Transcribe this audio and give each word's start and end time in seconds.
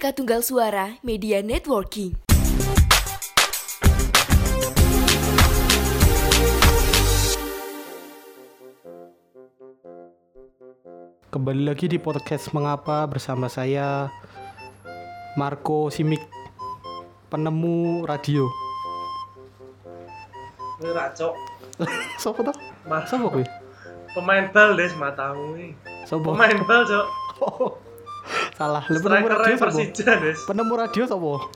Bineka 0.00 0.16
Tunggal 0.16 0.40
Suara 0.40 0.96
Media 1.04 1.44
Networking. 1.44 2.16
Kembali 11.28 11.68
lagi 11.68 11.84
di 11.92 12.00
podcast 12.00 12.48
Mengapa 12.56 13.04
bersama 13.12 13.52
saya 13.52 14.08
Marco 15.36 15.92
Simik 15.92 16.24
penemu 17.28 18.08
radio. 18.08 18.48
Ini 20.80 20.96
racok. 20.96 21.36
Sopo 22.24 22.40
toh? 22.40 22.56
Mas, 22.88 23.04
Sopo 23.04 23.28
kuwi? 23.28 23.44
pemain 24.16 24.48
bal 24.48 24.80
des 24.80 24.96
matamu 24.96 25.60
ini. 25.60 25.76
Sopo? 26.08 26.32
Pemain 26.32 26.56
bal, 26.64 26.88
Cok. 26.88 27.89
Salah. 28.60 28.84
Lah 28.84 29.00
penemu 29.00 29.26
radio? 29.32 29.56
Persija, 29.56 30.12
des. 30.20 30.38
Penemu 30.44 30.72
radio 30.76 31.02
sopo? 31.08 31.48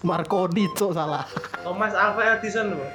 Marconi 0.00 0.64
cok 0.72 0.90
salah. 0.96 1.24
Thomas 1.60 1.92
Alva 1.92 2.22
Edison, 2.38 2.72
Bro. 2.72 2.86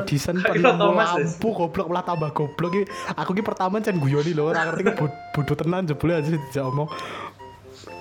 Edison 0.00 0.36
Des. 0.40 0.64
lampu 0.64 1.48
goblok 1.52 1.86
malah 1.92 2.02
tambah 2.02 2.30
goblok 2.32 2.72
iki. 2.72 2.84
Aku 3.14 3.36
ki 3.36 3.44
pertama 3.44 3.84
cen 3.84 4.00
guyoni 4.00 4.32
lho, 4.32 4.48
ora 4.48 4.64
ngerti 4.64 4.82
ki 4.82 4.92
bod- 4.96 5.18
bodoh 5.36 5.56
tenan 5.60 5.84
jebule 5.84 6.16
aja 6.16 6.32
dijak 6.32 6.64
omong. 6.64 6.88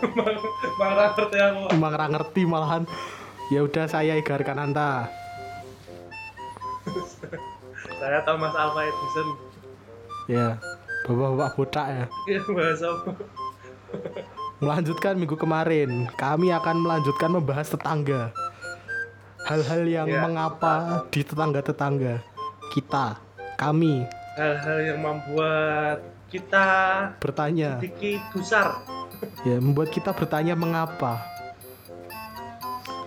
Marah 0.79 1.11
ngerti 1.11 1.37
aku. 1.37 1.61
Ora 1.75 2.05
ngerti 2.07 2.41
malahan. 2.47 2.83
Ya 3.51 3.59
udah 3.61 3.85
saya 3.85 4.15
Igar 4.15 4.39
Kananta. 4.47 5.11
Saya 7.99 8.19
Thomas 8.23 8.55
Alva 8.55 8.83
Edison. 8.83 9.27
Ya, 10.27 10.55
bapak-bapak 11.03 11.49
botak 11.55 11.87
ya. 11.87 12.05
Ini 12.27 12.51
bahasa 12.51 12.87
apa? 12.87 13.11
Melanjutkan 14.63 15.19
minggu 15.19 15.35
kemarin, 15.35 16.07
kami 16.15 16.47
akan 16.49 16.75
melanjutkan 16.79 17.29
membahas 17.29 17.67
tetangga. 17.67 18.31
Hal-hal 19.43 19.83
yang 19.83 20.07
Ya. 20.07 20.23
mengapa 20.23 21.03
di 21.11 21.19
tetangga-tetangga 21.19 22.23
kita, 22.71 23.19
kami 23.59 24.07
Hal-hal 24.39 24.79
yang 24.81 24.99
membuat 25.03 25.99
kita 26.31 26.65
bertanya, 27.19 27.75
sedikit 27.77 28.23
gusar. 28.31 28.79
ya 29.43 29.59
membuat 29.59 29.91
kita 29.91 30.15
bertanya 30.15 30.55
mengapa. 30.55 31.19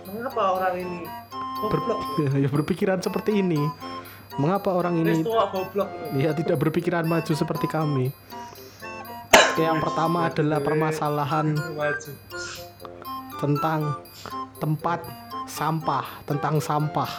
Mengapa 0.07 0.41
orang 0.55 0.73
ini 0.77 0.99
Ber- 1.57 2.05
ya, 2.37 2.47
berpikiran 2.47 3.01
seperti 3.01 3.41
ini. 3.41 3.57
Mengapa 4.37 4.69
orang 4.69 5.01
Ini 5.01 5.25
ya 6.21 6.31
tidak 6.37 6.61
berpikiran 6.61 7.01
maju 7.03 7.33
seperti 7.33 7.65
kami? 7.65 8.13
Oke, 9.57 9.65
yang 9.65 9.81
pertama 9.81 10.29
adalah 10.29 10.61
permasalahan 10.61 11.57
tentang 13.41 14.05
tempat 14.61 15.01
sampah, 15.49 16.05
tentang 16.29 16.61
sampah 16.61 17.09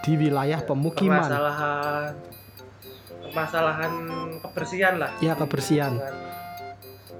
di 0.00 0.16
wilayah 0.16 0.64
pemukiman. 0.64 1.28
Permasalahan 1.28 2.16
permasalahan 3.20 3.92
kebersihan 4.40 4.94
lah. 4.96 5.12
Ya, 5.20 5.36
kebersihan. 5.36 6.00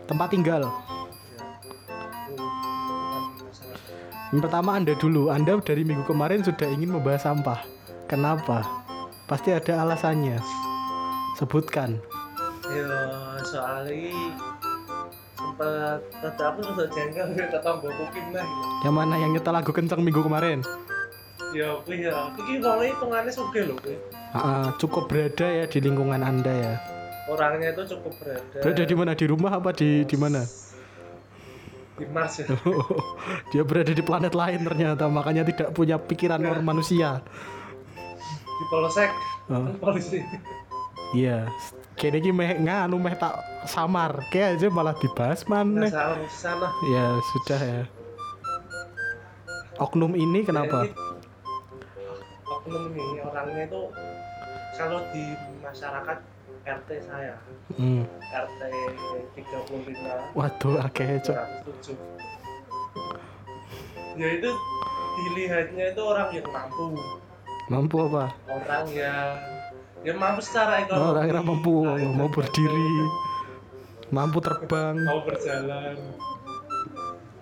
Tempat 0.09 0.33
tinggal. 0.33 0.73
Yang 4.33 4.49
pertama 4.49 4.81
Anda 4.81 4.97
dulu. 4.97 5.28
Anda 5.28 5.61
dari 5.61 5.84
minggu 5.84 6.09
kemarin 6.09 6.41
sudah 6.41 6.73
ingin 6.73 6.97
membahas 6.97 7.28
sampah. 7.28 7.61
Kenapa? 8.09 8.65
Pasti 9.28 9.53
ada 9.53 9.84
alasannya. 9.84 10.41
Sebutkan. 11.37 12.01
Ya, 12.65 12.89
soalnya 13.45 14.53
sempat 15.55 16.02
kata 16.19 16.42
aku 16.50 16.60
sudah 16.66 16.86
jengkel 16.91 17.27
kata 17.30 17.69
mbak 17.78 17.92
kukim 17.94 18.27
lah 18.34 18.42
gitu. 18.42 18.66
Yang 18.83 18.94
mana 18.98 19.14
yang 19.22 19.30
nyetel 19.30 19.55
lagu 19.55 19.70
kenceng 19.70 20.02
minggu 20.02 20.20
kemarin? 20.27 20.58
Ya, 21.55 21.78
aku 21.78 21.94
ya, 21.94 22.34
iki 22.34 22.58
wongnya 22.58 22.91
hitungannya 22.91 23.30
suge 23.30 23.62
loh. 23.70 23.78
Ah, 24.34 24.38
ah, 24.42 24.66
cukup 24.82 25.06
berada 25.06 25.47
ya 25.47 25.64
di 25.70 25.78
lingkungan 25.78 26.19
Anda 26.19 26.50
ya. 26.50 26.75
Orangnya 27.31 27.70
itu 27.70 27.94
cukup 27.94 28.19
berada. 28.19 28.59
Berada 28.59 28.82
di 28.82 28.94
mana? 28.98 29.12
Di 29.14 29.26
rumah 29.31 29.53
apa 29.54 29.70
di 29.70 30.03
di 30.03 30.16
mana? 30.19 30.43
Di 31.94 32.06
Mars 32.10 32.43
ya. 32.43 32.50
Dia 33.54 33.62
berada 33.62 33.94
di 33.94 34.03
planet 34.03 34.34
lain 34.34 34.66
ternyata, 34.66 35.06
makanya 35.06 35.47
tidak 35.47 35.70
punya 35.70 35.94
pikiran 35.94 36.43
orang 36.43 36.66
manusia. 36.66 37.22
Di 38.43 38.64
Polsek, 38.66 39.10
Oh. 39.44 39.70
polisi. 39.78 40.25
Iya. 41.14 41.47
Kayaknya 41.94 42.19
iki 42.21 42.31
meh 42.31 42.50
nganu 42.59 42.97
meh 42.99 43.15
tak 43.15 43.34
samar. 43.65 44.19
Kayak 44.28 44.59
aja 44.59 44.66
malah 44.69 44.94
dibahas 44.94 45.47
mana. 45.47 45.87
sana. 46.28 46.69
Ya 46.87 47.06
sudah 47.32 47.60
ya. 47.60 47.82
Oknum 49.75 50.15
ini 50.15 50.43
kenapa? 50.43 50.87
Jadi, 50.87 50.94
oknum 52.47 52.84
nih 52.93 53.22
orangnya 53.22 53.62
itu 53.66 53.82
kalau 54.75 55.00
di 55.10 55.25
masyarakat 55.59 56.19
RT 56.65 56.91
saya, 57.05 57.34
Hmm. 57.75 58.06
RT 58.25 58.61
35 59.37 60.32
Waduh, 60.32 60.75
akeh 60.81 61.21
cok. 61.21 61.37
107 61.37 61.99
ya 64.15 64.28
itu 64.31 64.50
dilihatnya 65.16 65.84
itu 65.91 66.03
orang 66.03 66.28
yang 66.31 66.47
mampu 66.49 66.87
Mampu 67.66 67.97
apa? 68.06 68.25
orang 68.47 68.87
yang 68.94 69.34
ya 70.04 70.12
mampu 70.15 70.41
secara 70.41 70.84
ekonomi 70.84 71.00
Oh, 71.00 71.10
orang 71.12 71.25
yang 71.26 71.42
mampu, 71.42 71.75
Nah, 71.81 71.97
itu 71.97 72.12
mau 72.12 72.28
berdiri, 72.28 72.88
mampu 74.09 74.38
terbang. 74.38 74.94
mau 75.00 75.20
berjalan 75.25 75.97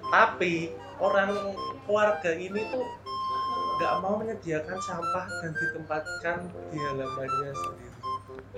tapi 0.09 0.71
orang 1.01 1.33
keluarga 1.83 2.31
ini 2.31 2.61
tuh 2.69 2.85
nggak 3.77 3.95
mau 3.99 4.15
menyediakan 4.15 4.79
sampah 4.79 5.25
dan 5.41 5.51
ditempatkan 5.53 6.37
di 6.69 6.79
halamannya 6.79 7.51
sendiri 7.51 7.91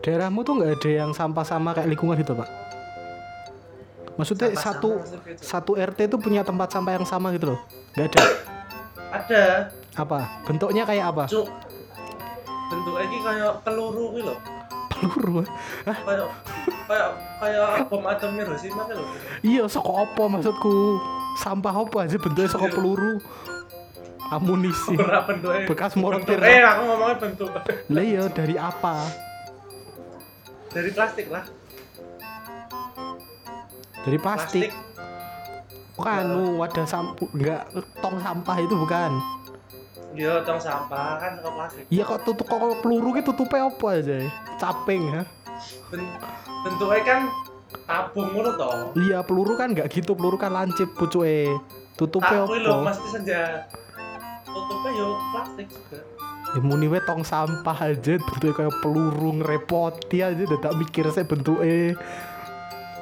Daerahmu 0.02 0.44
tuh 0.44 0.58
nggak 0.58 0.72
ada 0.76 0.90
yang 0.90 1.10
sampah 1.10 1.46
sama 1.46 1.72
kayak 1.72 1.88
lingkungan 1.88 2.20
gitu 2.20 2.36
pak? 2.36 2.44
Maksudnya 4.14 4.52
Sampah 4.52 4.62
satu 4.62 4.88
sama 4.92 5.00
maksudnya 5.00 5.34
satu 5.40 5.72
RT 5.74 5.98
itu 6.06 6.16
punya 6.20 6.44
tempat 6.44 6.68
sampah 6.68 6.92
yang 6.92 7.06
sama 7.08 7.32
gitu 7.32 7.56
loh? 7.56 7.58
Nggak 7.96 8.06
ada? 8.12 8.22
ada 9.10 9.44
Apa? 9.96 10.44
Bentuknya 10.44 10.84
kayak 10.84 11.04
apa? 11.08 11.24
cuk 11.24 11.48
bentuknya 12.66 13.02
ini 13.04 13.18
kayak 13.20 13.52
peluru 13.60 14.06
gitu 14.12 14.26
loh 14.26 14.38
Peluru? 14.90 15.42
kayak 15.84 16.28
kayak 16.84 17.08
kayak 17.38 17.68
bom 17.86 18.04
atom 18.04 18.32
Hiroshima 18.34 18.82
gitu 18.84 18.96
loh 18.96 19.08
Iya, 19.40 19.64
soko 19.66 19.92
apa 20.00 20.22
maksudku? 20.28 20.76
Sampah 21.36 21.74
apa 21.78 21.96
aja 22.02 22.16
bentuknya 22.16 22.48
soko 22.48 22.66
Iya. 22.66 22.74
peluru? 22.74 23.12
Amunisi. 24.26 24.96
Ora 24.96 25.20
bentuknya 25.22 25.66
Bekas 25.66 25.92
mortir. 25.94 26.34
bentuk- 26.34 26.48
eh 26.48 26.62
aku 26.62 26.82
ngomongnya 26.84 27.16
bentuk 27.18 27.48
Lah 27.88 28.02
iya 28.02 28.22
dari 28.26 28.56
apa? 28.56 29.04
dari 30.68 30.90
plastik 30.90 31.26
lah 31.28 31.44
Dari 34.00 34.18
plastik. 34.18 34.68
Bukan, 35.94 36.22
nu, 36.26 36.58
wadah 36.58 36.82
sampah, 36.84 37.28
enggak 37.30 37.62
tong 38.02 38.18
sampah 38.18 38.56
itu 38.58 38.74
bukan. 38.74 39.14
Iya 40.14 40.40
tong 40.40 40.56
sampah 40.56 41.18
kan 41.18 41.30
suka 41.36 41.50
plastik 41.52 41.84
Iya 41.86 42.02
kok 42.04 42.20
tutup 42.22 42.46
kok 42.46 42.58
peluru 42.80 43.10
gitu 43.14 43.30
tutupnya 43.30 43.66
apa 43.66 43.86
aja? 43.92 44.18
Caping 44.56 45.02
ya? 45.10 45.22
Ben- 45.88 46.14
bentuknya 46.62 47.00
kan 47.02 47.20
tabung 47.84 48.28
ngono 48.30 48.50
toh 48.54 48.94
Iya 48.96 49.20
peluru 49.20 49.54
kan 49.54 49.70
nggak 49.70 49.90
gitu, 49.90 50.14
peluru 50.14 50.36
kan 50.36 50.50
lancip 50.50 50.88
pucuke. 50.92 51.50
Tutupnya 51.94 52.42
tak 52.42 52.48
kuwi 52.48 52.58
lho 52.60 52.72
apa? 52.72 52.86
mesti 52.88 53.06
senja 53.08 53.42
tutupnya 54.44 54.90
yo 54.92 55.08
plastik 55.30 55.66
juga 55.68 55.98
Ya 56.50 56.60
muni 56.60 56.86
we 56.86 56.98
tong 57.00 57.22
sampah 57.22 57.78
aja 57.84 58.14
bentuknya 58.16 58.54
kayak 58.56 58.74
peluru 58.78 59.30
ngerepoti 59.36 60.18
aja 60.20 60.38
udah 60.40 60.60
tak 60.60 60.74
mikir 60.74 61.06
saya 61.08 61.22
bentuknya. 61.24 61.98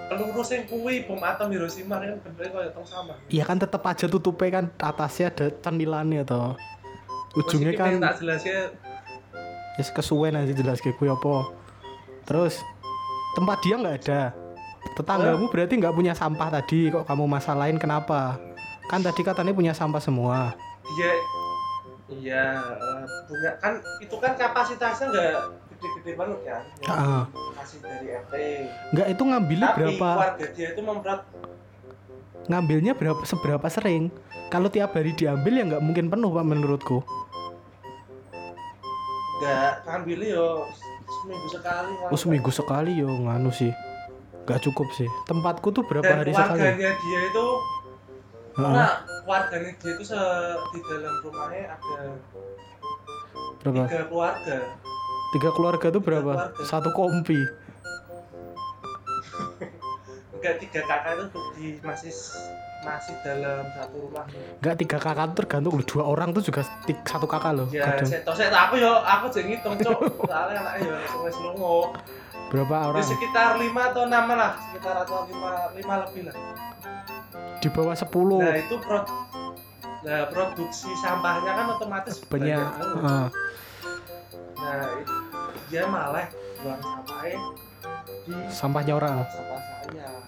peluru 0.09 0.41
sing 0.43 0.65
kuwi 0.67 1.05
bom 1.05 1.17
atom 1.19 1.49
Hiroshima 1.49 1.97
kan 1.97 2.17
bentuknya 2.19 2.49
kayak 2.51 2.73
tong 2.73 2.85
sampah 2.85 3.17
Iya 3.29 3.45
kan 3.45 3.57
tetap 3.57 3.81
aja 3.83 4.05
tutupnya 4.07 4.51
kan 4.55 4.65
atasnya 4.75 5.27
ada 5.29 5.47
cenilannya 5.55 6.23
toh. 6.23 6.57
Ujungnya 7.35 7.73
kan 7.73 7.97
tak 7.99 8.21
jelasnya 8.21 8.73
ya 9.73 9.85
kesuwen 9.89 10.37
aja 10.37 10.53
jelas 10.53 10.79
gue 10.79 10.93
apa. 10.93 11.49
Terus 12.23 12.61
tempat 13.33 13.59
dia 13.61 13.75
nggak 13.75 13.97
ada. 14.05 14.23
Tetanggamu 14.93 15.49
berarti 15.49 15.75
nggak 15.75 15.95
punya 15.95 16.13
sampah 16.13 16.49
tadi 16.51 16.93
kok 16.93 17.05
kamu 17.05 17.25
masalahin 17.25 17.77
kenapa? 17.77 18.37
Kan 18.85 19.01
tadi 19.01 19.23
katanya 19.23 19.53
punya 19.53 19.73
sampah 19.73 19.99
semua. 19.99 20.53
dia 20.93 21.09
iya 22.13 22.45
eh, 22.61 23.03
punya 23.25 23.51
kan 23.57 23.73
itu 23.97 24.13
kan 24.13 24.37
kapasitasnya 24.37 25.09
nggak 25.09 25.33
gede-gede 25.73 26.13
banget 26.13 26.39
kan 26.45 26.63
yang 26.85 26.93
Ah. 26.93 27.25
kasih 27.57 27.79
dari 27.81 28.07
RT 28.13 28.35
Nggak 28.93 29.07
itu 29.09 29.23
ngambilnya 29.25 29.69
tapi 29.71 29.79
berapa? 29.81 30.11
keluarga 30.13 30.47
dia 30.53 30.69
itu 30.69 30.81
memberat 30.85 31.21
Ngambilnya 32.47 32.93
berapa 32.93 33.23
seberapa 33.23 33.67
sering? 33.67 34.11
Kalau 34.49 34.67
tiap 34.67 34.93
hari 34.93 35.13
diambil 35.13 35.53
ya 35.55 35.65
nggak 35.67 35.83
mungkin 35.83 36.07
penuh 36.09 36.31
pak 36.31 36.45
menurutku. 36.45 36.99
nggak 39.35 39.75
ngambil 39.83 40.21
yo 40.23 40.49
seminggu 41.13 41.49
sekali 41.51 41.93
Oh 42.07 42.15
seminggu 42.15 42.51
sekali 42.51 42.93
yo 42.95 43.11
nganu 43.11 43.51
sih. 43.51 43.75
Nggak 44.45 44.63
cukup 44.63 44.87
sih. 44.93 45.11
Tempatku 45.25 45.71
tuh 45.71 45.83
berapa 45.83 46.07
dan 46.07 46.19
hari 46.21 46.31
sekali? 46.31 46.63
keluarganya 46.63 46.91
dia 46.95 47.21
itu 47.27 47.47
karena 48.53 48.87
keluarganya 49.25 49.71
dia 49.75 49.91
itu 49.91 50.05
se- 50.05 50.59
di 50.71 50.81
dalam 50.85 51.15
rumahnya 51.25 51.63
ada 51.73 52.01
berapa 53.59 53.83
tiga 53.83 54.05
keluarga 54.05 54.57
tiga 55.33 55.51
keluarga 55.51 55.87
tuh 55.89 56.03
berapa 56.03 56.33
keluarga. 56.37 56.65
satu 56.67 56.91
kompi 56.93 57.39
enggak 60.43 60.57
tiga 60.59 60.81
kakak 60.83 61.13
itu 61.23 61.41
di 61.55 61.67
masih 61.81 62.11
masih 62.83 63.15
dalam 63.23 63.63
satu 63.73 63.97
rumah 64.03 64.27
Enggak 64.59 64.75
tiga 64.77 64.99
kakak 64.99 65.25
tuh 65.25 65.37
tergantung 65.39 65.73
loh 65.73 65.87
dua 65.87 66.03
orang 66.05 66.29
tuh 66.31 66.43
juga 66.43 66.61
ti- 66.83 66.99
satu 67.01 67.25
kakak 67.25 67.53
loh 67.55 67.67
ya 67.71 67.95
saya 68.03 68.21
tau 68.21 68.35
saya 68.35 68.51
aku 68.51 68.75
yo 68.77 68.91
aku 68.99 69.31
jadi 69.31 69.47
ngitung 69.49 69.79
cok 69.79 69.99
soalnya 70.21 70.59
anaknya 70.61 70.91
yo 70.91 70.95
wis 71.23 71.39
lungo 71.39 71.95
berapa 72.51 72.75
Ya, 72.75 72.85
orang? 72.91 73.07
sekitar 73.07 73.51
lima 73.57 73.83
atau 73.89 74.03
enam 74.05 74.27
lah 74.29 74.53
sekitar 74.61 74.95
atau 75.01 75.25
lima 75.25 75.51
lima 75.73 75.95
lebih 76.05 76.23
lah. 76.27 76.35
Di 77.57 77.69
bawah 77.71 77.95
sepuluh. 77.95 78.43
Nah 78.43 78.59
itu 78.59 78.75
pro 78.77 78.99
nah 80.03 80.27
produksi 80.29 80.91
sampahnya 80.99 81.55
kan 81.55 81.67
otomatis 81.71 82.19
banyak. 82.27 82.59
banget. 82.59 82.99
Heeh. 82.99 83.27
nah 84.59 84.85
itu, 84.99 85.15
dia 85.69 85.83
malah 85.87 86.27
buang 86.59 86.81
sampahnya 86.83 87.39
di 88.23 88.35
sampahnya 88.51 88.93
orang. 88.95 89.17
sampah 89.25 89.52
saya 89.93 90.21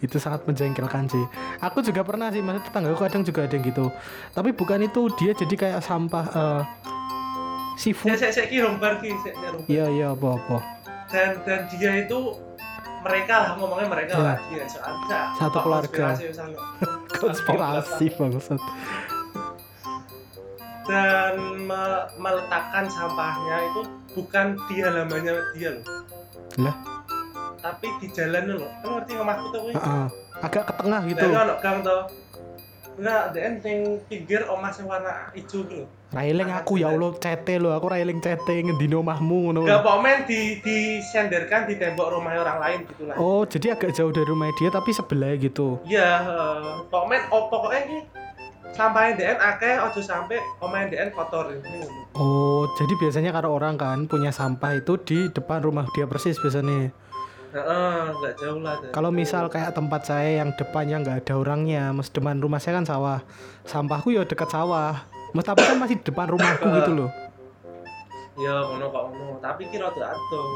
itu 0.00 0.16
sangat 0.16 0.44
menjengkelkan 0.44 1.08
sih. 1.08 1.24
Aku 1.58 1.80
juga 1.80 2.02
pernah 2.02 2.28
sih 2.28 2.40
maksudnya 2.40 2.66
tetanggaku 2.66 2.98
kadang 3.00 3.22
juga 3.22 3.40
ada 3.44 3.54
yang 3.54 3.64
gitu. 3.64 3.86
Tapi 4.30 4.50
bukan 4.52 4.80
itu 4.82 5.00
dia 5.14 5.32
jadi 5.32 5.54
kayak 5.54 5.80
sampah 5.80 6.24
eh, 6.26 6.62
saya 6.62 7.76
seafood. 7.76 8.08
Saya 8.14 8.30
saya 8.30 8.46
kira 8.46 8.70
saya 8.70 8.70
rumbar. 8.70 8.92
iya 9.66 9.84
iya 9.88 10.06
apa 10.10 10.28
apa 10.30 10.58
dan 11.10 11.36
dan 11.42 11.60
dia 11.68 11.92
itu 12.00 12.18
mereka 13.02 13.34
lah 13.36 13.50
ngomongnya 13.54 13.86
mereka 13.86 14.12
Ya. 14.14 14.22
lah 14.24 14.38
dia. 14.48 14.64
Soalnya 14.66 15.18
Satu 15.36 15.58
keluarga. 15.60 16.06
konspirasi 17.10 18.06
bangsat 18.14 18.60
dan 20.84 21.34
me- 21.64 22.06
meletakkan 22.14 22.84
sampahnya 22.86 23.56
itu 23.64 23.80
bukan 24.12 24.46
di 24.68 24.76
halamannya 24.78 25.34
dia 25.52 25.70
loh. 25.72 25.84
Lah? 26.60 26.76
Tapi 27.64 27.88
di 27.96 28.08
jalan 28.12 28.60
loh 28.60 28.68
kan 28.84 28.88
ngerti 29.00 29.12
ngomahku 29.16 29.44
tuh 29.48 29.60
kuwi 29.64 29.72
Heeh. 29.72 30.06
agak 30.44 30.62
ke 30.68 30.72
tengah 30.76 31.00
gitu. 31.08 31.24
Dari 31.24 31.32
ono 31.32 31.54
gang 31.64 31.78
tuh. 31.80 32.02
Enggak, 32.94 33.34
dia 33.34 33.50
ning 33.58 33.98
pinggir 34.06 34.46
omah 34.46 34.70
sing 34.70 34.86
warna 34.86 35.32
hijau 35.34 35.66
gitu. 35.66 35.82
railing 36.14 36.46
aku 36.46 36.78
ya 36.78 36.94
Allah 36.94 37.10
cete 37.18 37.58
lo 37.58 37.74
aku 37.74 37.90
railing 37.90 38.22
cete 38.22 38.62
ngendino 38.62 39.02
omahmu 39.02 39.50
ngono. 39.50 39.60
Enggak 39.66 39.82
pokoknya 39.82 40.14
di 40.30 40.62
disenderkan 40.62 41.66
di 41.66 41.74
tembok 41.74 42.14
rumah 42.14 42.38
orang 42.38 42.58
lain 42.62 42.78
gitu 42.86 43.02
lah. 43.10 43.16
oh 43.18 43.42
jadi 43.48 43.74
agak 43.74 43.96
jauh 43.98 44.14
dari 44.14 44.28
rumah 44.28 44.52
dia 44.54 44.70
tapi 44.70 44.94
sebelah 44.94 45.34
gitu? 45.40 45.82
Iya, 45.88 46.22
eh, 46.22 46.86
pokoknya 46.86 47.18
oh, 47.34 47.50
pokoknya 47.50 47.80
ini 47.90 47.98
sampahnya 48.78 49.10
DN 49.18 49.38
akeh 49.42 49.74
ojo 49.90 50.00
sampai 50.04 50.38
omahe 50.62 50.86
DN 50.86 51.10
kotor 51.10 51.50
ini. 51.50 51.82
oh 52.14 52.70
jadi 52.78 52.94
biasanya 52.94 53.30
kalau 53.34 53.58
orang 53.58 53.74
kan 53.74 54.06
punya 54.06 54.30
sampah 54.30 54.78
itu 54.78 54.94
di 55.02 55.18
depan 55.34 55.66
rumah 55.66 55.86
dia 55.98 56.06
persis 56.06 56.38
biasanya 56.38 56.94
Heeh, 57.54 57.98
enggak 58.10 58.34
jauh 58.34 58.58
lah. 58.58 58.74
Kalau 58.90 59.14
misal 59.14 59.46
kayak 59.46 59.78
tempat 59.78 60.02
saya 60.10 60.42
yang 60.42 60.50
depannya 60.58 61.06
nggak 61.06 61.16
ada 61.22 61.34
orangnya, 61.38 61.94
mas 61.94 62.10
depan 62.10 62.42
rumah 62.42 62.58
saya 62.58 62.82
kan 62.82 62.86
sawah, 62.90 63.22
sampahku 63.62 64.10
ya 64.10 64.26
dekat 64.26 64.50
sawah, 64.50 65.06
mas 65.30 65.46
tapi 65.46 65.62
kan 65.62 65.78
masih 65.78 66.02
depan 66.02 66.34
rumahku 66.34 66.66
gitu 66.82 66.92
loh, 66.98 67.10
Ya 68.34 68.50
ngono 68.58 68.90
kok 68.90 69.02
ngono, 69.14 69.38
tapi 69.38 69.70
kira 69.70 69.86
tuh 69.94 70.02
aduh. 70.02 70.46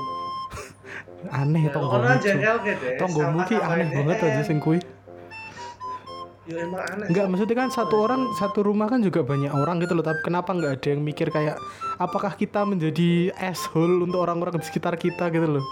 aneh 1.39 1.63
Ya, 1.67 1.71
tonggo 1.71 2.03
ngono 2.03 2.19
jengkel 2.19 2.57
gede. 2.67 2.91
tonggomu 2.99 3.39
ki 3.47 3.55
aneh 3.63 3.87
banget 3.95 4.19
aja 4.19 4.43
sing 4.43 4.59
kuwi. 4.59 4.83
Ya 6.51 6.67
emang 6.67 6.83
aneh. 6.83 7.07
Enggak 7.15 7.31
maksudnya 7.31 7.57
kan 7.63 7.71
satu 7.71 7.95
orang 8.03 8.27
satu 8.35 8.67
rumah 8.67 8.91
kan 8.91 8.99
juga 9.07 9.23
banyak 9.23 9.55
orang 9.55 9.79
gitu 9.87 9.95
loh, 9.95 10.03
tapi 10.03 10.19
kenapa 10.27 10.51
nggak 10.51 10.83
ada 10.83 10.89
yang 10.91 11.07
mikir 11.07 11.31
kayak 11.31 11.55
apakah 12.03 12.35
kita 12.35 12.67
menjadi 12.67 13.31
asshole 13.39 14.03
untuk 14.03 14.19
orang-orang 14.19 14.59
di 14.59 14.67
sekitar 14.67 14.99
kita 14.99 15.31
gitu 15.31 15.47
loh? 15.47 15.67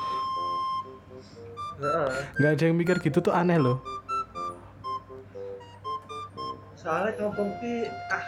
Nggak 2.41 2.51
ada 2.57 2.65
yang 2.65 2.77
mikir 2.77 2.97
gitu 3.05 3.21
tuh 3.21 3.33
aneh 3.37 3.61
loh. 3.61 3.85
Soalnya 6.73 7.19
kampung 7.19 7.51
ki 7.59 7.91
ah 8.09 8.23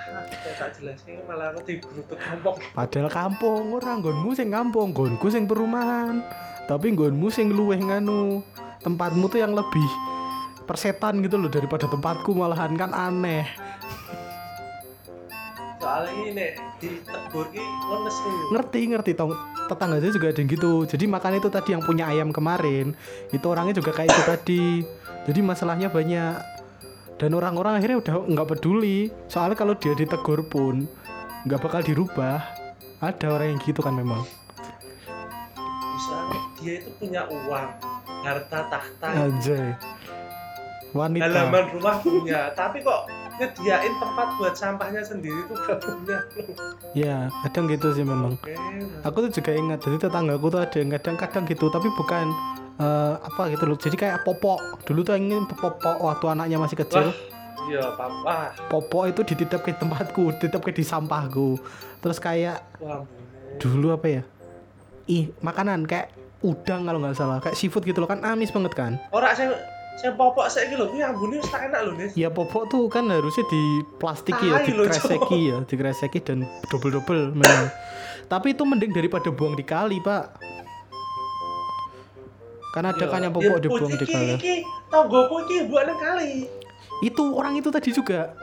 tak 0.58 0.74
jelasin 0.74 1.22
malah 1.24 1.54
aku 1.54 1.62
digeruduk 1.62 2.18
kampung. 2.18 2.58
Padahal 2.74 3.06
kampung 3.06 3.70
orang 3.70 4.02
nggonmu 4.02 4.34
sing 4.34 4.50
kampung, 4.50 4.90
nggonku 4.90 5.30
sing 5.30 5.46
perumahan. 5.46 6.26
Tapi 6.66 6.92
nggonmu 6.92 7.30
sing 7.30 7.54
luweh 7.54 7.78
nganu. 7.78 8.42
Tempatmu 8.82 9.30
tuh 9.30 9.40
yang 9.40 9.54
lebih 9.54 9.88
persetan 10.66 11.24
gitu 11.24 11.40
loh 11.40 11.48
daripada 11.48 11.88
tempatku 11.88 12.34
malahan 12.34 12.74
kan 12.76 12.90
aneh. 12.92 13.46
Soalnya 15.88 16.12
ini 16.28 16.46
ditegur 16.84 17.48
ki 17.48 17.64
lemes. 17.64 18.16
Ngerti 18.52 18.80
ngerti 18.92 19.10
tong 19.16 19.32
tetangga 19.72 19.96
saya 20.04 20.12
juga 20.12 20.28
ada 20.28 20.36
yang 20.36 20.50
gitu. 20.52 20.72
Jadi 20.84 21.04
makan 21.08 21.40
itu 21.40 21.48
tadi 21.48 21.72
yang 21.72 21.80
punya 21.80 22.04
ayam 22.12 22.28
kemarin, 22.28 22.92
itu 23.32 23.46
orangnya 23.48 23.80
juga 23.80 23.96
kayak 23.96 24.12
itu 24.12 24.22
tadi. 24.28 24.64
Jadi 25.24 25.40
masalahnya 25.40 25.88
banyak. 25.88 26.60
Dan 27.16 27.32
orang-orang 27.32 27.80
akhirnya 27.80 28.04
udah 28.04 28.14
nggak 28.20 28.48
peduli. 28.52 29.08
Soalnya 29.32 29.56
kalau 29.56 29.80
dia 29.80 29.96
ditegur 29.96 30.44
pun 30.44 30.84
nggak 31.48 31.56
bakal 31.56 31.80
dirubah. 31.80 32.44
Ada 33.00 33.32
orang 33.32 33.56
yang 33.56 33.60
gitu 33.64 33.80
kan 33.80 33.96
memang. 33.96 34.28
Bisa 35.56 36.16
dia 36.60 36.84
itu 36.84 36.92
punya 37.00 37.24
uang, 37.32 37.68
harta 38.28 38.60
tahta, 38.68 39.08
Anjay. 39.08 39.72
Wanita. 40.92 41.32
halaman 41.32 41.64
rumah 41.72 41.96
punya, 42.04 42.52
tapi 42.52 42.84
kok 42.84 43.08
nyediain 43.38 43.94
tempat 44.02 44.28
buat 44.36 44.54
sampahnya 44.58 45.02
sendiri 45.06 45.46
tuh 45.46 45.56
gak 45.64 45.78
punya. 45.82 46.18
Ya, 46.92 47.32
kadang 47.46 47.70
gitu 47.70 47.94
sih 47.94 48.04
memang. 48.04 48.34
Oke. 48.36 48.54
Aku 49.06 49.24
tuh 49.26 49.30
juga 49.30 49.54
ingat, 49.54 49.78
jadi 49.82 50.10
tetanggaku 50.10 50.46
tuh 50.50 50.60
ada 50.62 50.76
yang 50.76 50.90
kadang-kadang 50.98 51.42
gitu, 51.46 51.66
tapi 51.70 51.88
bukan 51.94 52.26
eh, 52.82 53.14
apa 53.18 53.42
gitu 53.54 53.64
loh. 53.66 53.78
Jadi 53.78 53.96
kayak 53.96 54.26
popok. 54.26 54.82
Dulu 54.84 55.00
tuh 55.06 55.14
ingin 55.14 55.46
popok 55.46 56.02
waktu 56.02 56.26
anaknya 56.28 56.58
masih 56.58 56.76
kecil. 56.78 57.14
Iya, 57.68 57.92
papa. 57.94 58.56
Popok 58.72 59.12
itu 59.12 59.20
dititip 59.34 59.60
ke 59.60 59.76
tempatku, 59.76 60.32
dititip 60.38 60.62
ke 60.64 60.72
di 60.72 60.84
sampahku. 60.86 61.60
Terus 62.00 62.18
kayak 62.22 62.64
Wah, 62.80 63.04
dulu 63.60 63.92
apa 63.92 64.06
ya? 64.08 64.22
Ih, 65.08 65.28
makanan 65.44 65.84
kayak 65.84 66.14
udang 66.40 66.86
kalau 66.86 67.02
nggak 67.02 67.18
salah, 67.18 67.42
kayak 67.42 67.58
seafood 67.58 67.82
gitu 67.82 67.98
loh 67.98 68.08
kan 68.08 68.22
amis 68.22 68.54
banget 68.54 68.72
kan. 68.72 68.92
Ora 69.10 69.34
saya 69.34 69.58
saya 69.98 70.14
popok 70.14 70.46
saya 70.46 70.70
gitu 70.70 70.78
loh, 70.78 70.94
ini 70.94 71.02
ambune 71.02 71.42
wis 71.42 71.50
tak 71.50 71.74
enak 71.74 71.80
loh, 71.82 71.94
Nis. 71.98 72.14
Ya 72.14 72.30
popok 72.30 72.70
tuh 72.70 72.86
kan 72.86 73.10
harusnya 73.10 73.42
di 73.50 73.82
plastiki 73.98 74.46
ya, 74.46 74.62
Tai 74.62 74.70
loh, 74.70 74.86
dikreseki 74.86 75.40
ya, 75.42 75.56
dikreseki 75.66 76.18
dan 76.22 76.38
double-double 76.70 77.34
memang. 77.34 77.66
Tapi 78.30 78.54
itu 78.54 78.62
mending 78.62 78.94
daripada 78.94 79.34
buang 79.34 79.58
di 79.58 79.66
kali, 79.66 79.98
Pak. 79.98 80.38
Kan 82.78 82.86
ada 82.86 83.04
kan 83.10 83.26
yang 83.26 83.34
popok 83.34 83.58
Ya, 83.58 83.64
dibuang 83.66 83.90
di 83.98 84.06
kali. 84.06 84.38
Iki 84.38 84.54
tonggoku 84.86 85.34
iki 85.50 85.66
buat 85.66 85.90
nang 85.90 85.98
kali. 85.98 86.46
Itu 87.02 87.34
orang 87.34 87.58
itu 87.58 87.66
tadi 87.74 87.90
juga. 87.90 88.38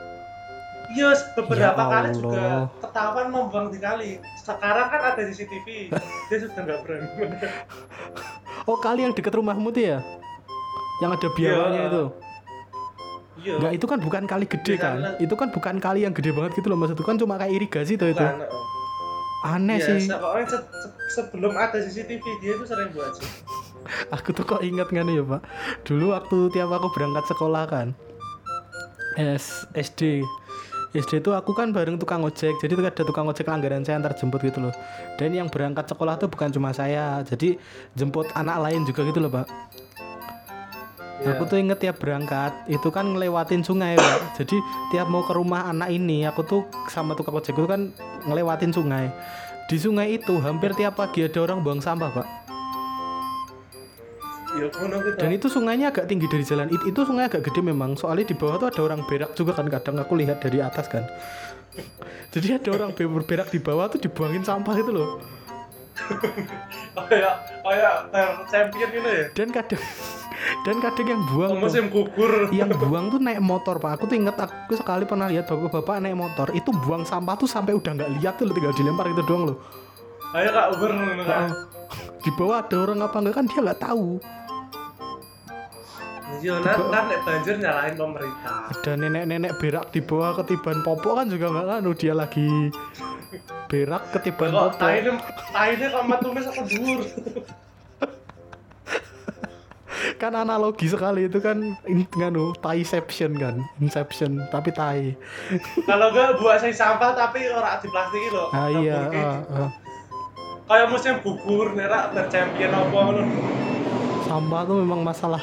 Iya, 0.92 1.16
beberapa 1.40 1.82
Ya 1.82 1.88
kali 1.88 2.08
juga 2.14 2.70
ketahuan 2.84 3.32
membuang 3.32 3.72
di 3.72 3.80
kali. 3.80 4.10
Sekarang 4.44 4.92
kan 4.92 5.00
ada 5.14 5.20
CCTV. 5.24 5.88
Dia 6.28 6.36
sudah 6.36 6.62
nggak 6.68 6.78
berani. 6.84 7.08
Oh, 8.68 8.76
kali 8.76 9.08
yang 9.08 9.16
dekat 9.16 9.32
rumahmu 9.32 9.72
tuh 9.72 9.82
ya? 9.82 9.98
Yang 10.98 11.10
ada 11.12 11.28
biawanya 11.30 11.70
Iya. 11.78 11.88
itu. 11.88 12.04
Iya. 13.36 13.52
Enggak, 13.54 13.72
itu 13.74 13.86
kan 13.86 13.98
bukan 14.00 14.22
kali 14.24 14.44
gede 14.44 14.72
Di 14.72 14.80
kan? 14.80 14.96
Itu 15.18 15.34
kan 15.34 15.48
bukan 15.50 15.76
kali 15.76 16.00
yang 16.02 16.12
gede 16.12 16.30
banget 16.30 16.56
gitu 16.56 16.66
loh, 16.66 16.76
maksudku 16.76 17.02
kan 17.02 17.14
cuma 17.14 17.36
kayak 17.36 17.52
irigasi 17.54 17.94
tuh 17.94 18.08
itu. 18.08 18.18
Bukan. 18.18 18.48
Aneh 19.46 19.78
Iya, 19.78 19.86
sih. 19.94 20.00
se- 20.02 20.16
pokoknya 20.16 20.46
se- 20.48 20.66
se- 20.74 20.94
sebelum 21.12 21.52
ada 21.54 21.76
CCTV 21.76 22.24
dia 22.40 22.52
itu 22.52 22.64
sering 22.64 22.90
buat 22.90 23.12
sih. 23.14 23.28
Aku 24.10 24.34
tuh 24.34 24.42
kok 24.42 24.58
ingat 24.60 24.90
kan 24.90 25.06
ya 25.06 25.22
pak 25.22 25.46
Dulu 25.84 26.10
waktu 26.10 26.50
tiap 26.50 26.74
aku 26.74 26.90
berangkat 26.90 27.22
sekolah 27.28 27.70
kan 27.70 27.94
S 29.14 29.62
SD 29.70 30.26
SD 30.90 31.20
itu 31.20 31.30
aku 31.30 31.54
kan 31.54 31.70
bareng 31.70 31.94
tukang 31.94 32.18
ojek 32.20 32.58
Jadi 32.58 32.72
tuh 32.72 32.82
ada 32.82 32.98
tukang 33.00 33.24
ojek 33.24 33.46
langganan 33.46 33.86
saya 33.86 34.02
antar 34.02 34.12
jemput 34.12 34.42
gitu 34.42 34.58
loh 34.58 34.74
Dan 35.14 35.30
yang 35.30 35.46
berangkat 35.46 35.86
sekolah 35.86 36.18
tuh 36.18 36.26
bukan 36.26 36.50
cuma 36.50 36.74
saya 36.74 37.22
Jadi 37.22 37.54
jemput 37.92 38.26
anak 38.32 38.58
lain 38.60 38.82
juga 38.82 39.06
gitu 39.06 39.22
loh 39.22 39.30
pak 39.30 39.46
Iya. 41.16 41.32
Aku 41.32 41.48
tuh 41.48 41.56
inget 41.56 41.80
tiap 41.80 41.96
berangkat 41.96 42.52
Itu 42.68 42.92
kan 42.92 43.16
ngelewatin 43.16 43.64
sungai 43.64 43.96
pak 43.96 44.36
Jadi 44.36 44.60
tiap 44.92 45.08
mau 45.08 45.24
ke 45.24 45.32
rumah 45.32 45.64
anak 45.64 45.88
ini 45.88 46.28
Aku 46.28 46.44
tuh 46.44 46.68
sama 46.92 47.16
tukang 47.16 47.32
ojek 47.32 47.56
itu 47.56 47.64
kan 47.64 47.88
ngelewatin 48.28 48.68
sungai 48.68 49.08
Di 49.64 49.80
sungai 49.80 50.12
itu 50.20 50.36
hampir 50.44 50.76
tiap 50.76 51.00
pagi 51.00 51.24
ada 51.24 51.40
orang 51.40 51.64
buang 51.64 51.80
sampah 51.80 52.10
pak 52.12 52.28
Iya. 54.56 54.72
Dan 55.20 55.30
itu 55.36 55.52
sungainya 55.52 55.92
agak 55.92 56.08
tinggi 56.08 56.24
dari 56.32 56.40
jalan. 56.40 56.72
It- 56.72 56.88
itu 56.88 57.00
sungai 57.04 57.28
agak 57.28 57.44
gede 57.44 57.60
memang. 57.60 57.92
Soalnya 57.92 58.32
di 58.32 58.36
bawah 58.40 58.56
tuh 58.56 58.68
ada 58.72 58.80
orang 58.88 59.04
berak 59.04 59.36
juga 59.36 59.52
kan 59.52 59.68
kadang 59.68 60.00
aku 60.00 60.16
lihat 60.16 60.40
dari 60.40 60.64
atas 60.64 60.88
kan. 60.88 61.04
Jadi 62.32 62.56
ada 62.56 62.68
orang 62.72 62.96
be- 62.96 63.04
berberak 63.04 63.52
di 63.52 63.60
bawah 63.60 63.92
tuh 63.92 64.00
dibuangin 64.00 64.40
sampah 64.40 64.80
itu 64.80 64.90
loh. 64.96 65.20
kayak 67.08 67.34
kayak 67.64 67.94
champion 68.48 68.88
gitu 68.96 69.08
ya. 69.08 69.24
Dan 69.36 69.48
kadang 69.52 69.82
dan 70.64 70.76
kadang 70.82 71.06
yang 71.06 71.22
buang 71.30 71.52
tuh, 71.56 71.60
musim 71.62 71.84
gugur. 71.88 72.50
Yang 72.52 72.76
buang 72.80 73.08
tuh 73.08 73.20
naik 73.20 73.40
motor 73.40 73.80
pak. 73.80 74.00
Aku 74.00 74.04
tuh 74.10 74.16
inget 74.18 74.36
aku 74.36 74.74
sekali 74.76 75.04
pernah 75.08 75.28
lihat 75.30 75.48
bapak-bapak 75.48 76.02
naik 76.02 76.16
motor 76.16 76.48
itu 76.52 76.70
buang 76.84 77.04
sampah 77.08 77.34
tuh 77.38 77.48
sampai 77.48 77.72
udah 77.72 77.92
nggak 77.96 78.10
lihat 78.20 78.34
tuh 78.36 78.50
tinggal 78.52 78.74
dilempar 78.76 79.08
itu 79.08 79.22
doang 79.24 79.52
loh. 79.52 79.56
Ayo 80.34 80.50
kak 80.52 80.66
Uber. 80.76 80.90
Heeh. 80.92 81.50
di 82.26 82.34
bawah 82.34 82.58
ada 82.58 82.76
orang 82.82 83.06
apa 83.06 83.16
enggak 83.22 83.34
kan 83.38 83.44
dia 83.46 83.60
nggak 83.62 83.80
tahu. 83.80 84.06
Iya 86.42 86.58
ntar 86.58 86.78
nek 86.90 87.20
banjir 87.22 87.54
nyalahin 87.62 87.94
pemerintah. 87.94 88.58
Ada 88.74 88.92
nenek-nenek 88.98 89.52
berak 89.62 89.94
di 89.94 90.00
bawah 90.02 90.34
ketiban 90.42 90.82
popok 90.82 91.22
kan 91.22 91.26
juga 91.30 91.54
nggak 91.54 91.66
anu 91.80 91.94
dia 91.94 92.12
lagi 92.18 92.74
berak 93.66 94.02
ketiban 94.14 94.54
kok 94.54 94.78
popok. 94.78 94.78
taine 94.78 95.10
taine 95.50 95.84
kok 95.90 96.04
matume 96.06 96.40
sak 96.42 96.56
dhuwur 96.70 97.00
kan 100.16 100.32
analogi 100.32 100.88
sekali 100.88 101.28
itu 101.28 101.38
kan 101.38 101.76
nganu 102.16 102.56
taiception 102.64 103.36
kan 103.36 103.60
inception 103.78 104.42
tapi 104.48 104.72
tai 104.72 105.12
kalau 105.84 106.10
enggak 106.10 106.40
buat 106.40 106.58
saya 106.58 106.72
sampah 106.72 107.12
tapi 107.12 107.46
ora 107.48 107.76
di 107.78 107.88
plastik 107.92 108.22
loh 108.32 108.48
ah 108.50 108.68
iya 108.72 109.00
ah, 109.12 109.68
ah. 109.68 109.70
kayak 110.66 110.88
musim 110.90 111.20
gugur 111.22 111.76
nerak 111.78 112.10
bercampion 112.10 112.72
apa 112.74 112.90
ngono. 112.90 113.22
Sampah 114.26 114.60
tuh 114.66 114.82
memang 114.82 115.06
masalah 115.06 115.38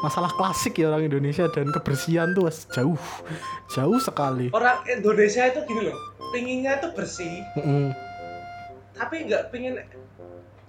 masalah 0.00 0.32
klasik 0.32 0.80
ya 0.80 0.88
orang 0.88 1.10
Indonesia 1.10 1.44
dan 1.52 1.68
kebersihan 1.68 2.32
tuh 2.32 2.48
jauh 2.72 2.96
jauh 3.76 3.98
sekali. 4.00 4.48
Orang 4.56 4.80
Indonesia 4.88 5.44
itu 5.44 5.60
gini 5.68 5.92
loh 5.92 5.98
pinginnya 6.32 6.80
itu 6.80 6.88
bersih. 6.96 7.44
Mm-mm. 7.60 7.92
tapi 8.98 9.30
nggak 9.30 9.54
pingin 9.54 9.78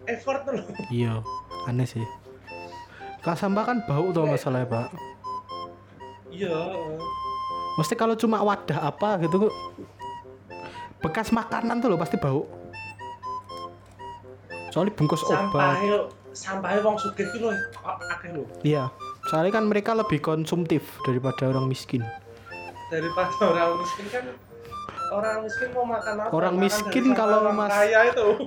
effort 0.06 0.46
tuh 0.46 0.54
loh 0.62 0.66
iya 0.94 1.18
aneh 1.66 1.86
sih 1.90 2.06
kalau 3.20 3.38
sampah 3.38 3.64
kan 3.68 3.78
bau 3.84 4.10
tuh 4.16 4.24
masalahnya 4.24 4.68
pak. 4.68 4.88
Iya. 6.32 6.56
Mesti 7.76 7.94
kalau 7.96 8.16
cuma 8.16 8.40
wadah 8.44 8.80
apa 8.92 9.20
gitu 9.24 9.52
bekas 11.00 11.32
makanan 11.32 11.80
tuh 11.80 11.92
loh 11.92 12.00
pasti 12.00 12.16
bau. 12.20 12.48
Soalnya 14.70 14.94
bungkus 14.96 15.26
obat. 15.26 15.50
Sampahnya 15.50 15.98
sampahnya 16.30 16.80
wong 16.86 16.96
sugih 16.96 17.26
ki 17.34 17.38
lho 17.42 17.50
akeh 17.84 18.30
lho. 18.32 18.44
Iya 18.64 18.88
soalnya 19.28 19.60
kan 19.60 19.66
mereka 19.68 19.92
lebih 19.94 20.24
konsumtif 20.24 20.82
daripada 21.04 21.52
orang 21.52 21.68
miskin. 21.68 22.02
Daripada 22.90 23.36
orang 23.44 23.70
miskin 23.84 24.06
kan 24.08 24.26
orang 25.10 25.38
miskin 25.46 25.68
mau 25.74 25.86
makan 25.86 26.14
apa? 26.22 26.30
Orang 26.32 26.56
miskin 26.58 27.04
sampah 27.12 27.18
kalau 27.18 27.40
mas- 27.52 27.74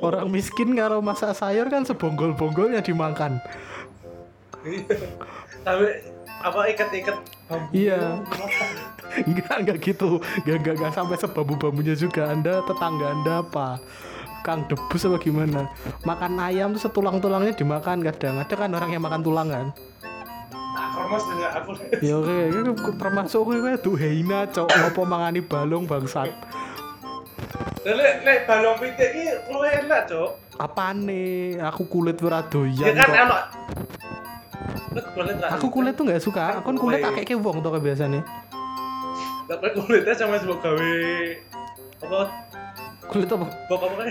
orang 0.00 0.26
miskin 0.30 0.68
kalau 0.78 0.98
masak 1.04 1.34
sayur 1.36 1.66
kan 1.68 1.82
sebonggol-bonggolnya 1.84 2.80
dimakan 2.80 3.42
tapi 5.66 5.86
apa 6.42 6.60
ikat-ikat 6.74 7.16
bambu? 7.46 7.70
Iya. 7.74 8.18
enggak 9.28 9.56
enggak 9.62 9.78
gitu. 9.82 10.18
Enggak 10.42 10.56
enggak, 10.62 10.74
enggak 10.78 10.92
sampai 10.94 11.16
sebambu-bambunya 11.18 11.94
juga. 11.94 12.30
Anda 12.30 12.62
tetangga 12.66 13.06
anda 13.14 13.34
apa? 13.42 13.78
Kang 14.42 14.66
debus 14.66 15.06
apa 15.06 15.22
gimana? 15.22 15.70
Makan 16.02 16.34
ayam 16.42 16.74
tuh 16.74 16.90
setulang-tulangnya 16.90 17.54
dimakan 17.54 18.02
kadang. 18.02 18.42
Ada 18.42 18.54
kan 18.58 18.74
orang 18.74 18.90
yang 18.90 19.02
makan 19.02 19.22
tulang 19.22 19.48
kan? 19.50 19.66
Dengan 21.12 21.50
aku. 21.62 21.70
Ya 22.02 22.14
oke. 22.18 22.38
Itu 22.50 22.72
termasuk 22.98 23.40
gue 23.46 23.74
tuh 23.78 23.94
heina 23.94 24.48
cok. 24.50 24.66
Apa 24.66 25.00
mangani 25.06 25.44
balung 25.44 25.86
bangsat? 25.86 26.32
Lek 27.86 28.22
lek 28.26 28.38
balong 28.46 28.78
pitik 28.78 29.10
iki 29.10 29.26
luwih 29.50 29.74
enak, 29.82 30.06
apa 30.60 30.92
nih 30.92 31.58
aku 31.58 31.88
kulit 31.88 32.20
ora 32.20 32.44
Ya 32.44 32.50
doyan 32.52 32.94
kan 32.94 33.08
kok. 33.26 33.44
Kulit 35.16 35.36
ra. 35.40 35.48
aku 35.56 35.66
kulit 35.72 35.94
tuh 35.96 36.04
nggak 36.04 36.22
suka. 36.22 36.60
Aku 36.60 36.72
kan 36.72 36.76
kulit 36.76 37.00
Kan 37.00 37.16
akeh 37.16 37.36
wong 37.36 37.64
tuh 37.64 37.70
kayak 37.72 37.84
biasanya 37.84 38.20
Tapi 39.48 39.66
kulitnya 39.76 40.14
sama 40.16 40.40
sebab 40.40 40.58
gawe 40.64 40.92
apa? 42.02 42.20
Kulit 43.10 43.28
apa? 43.28 43.46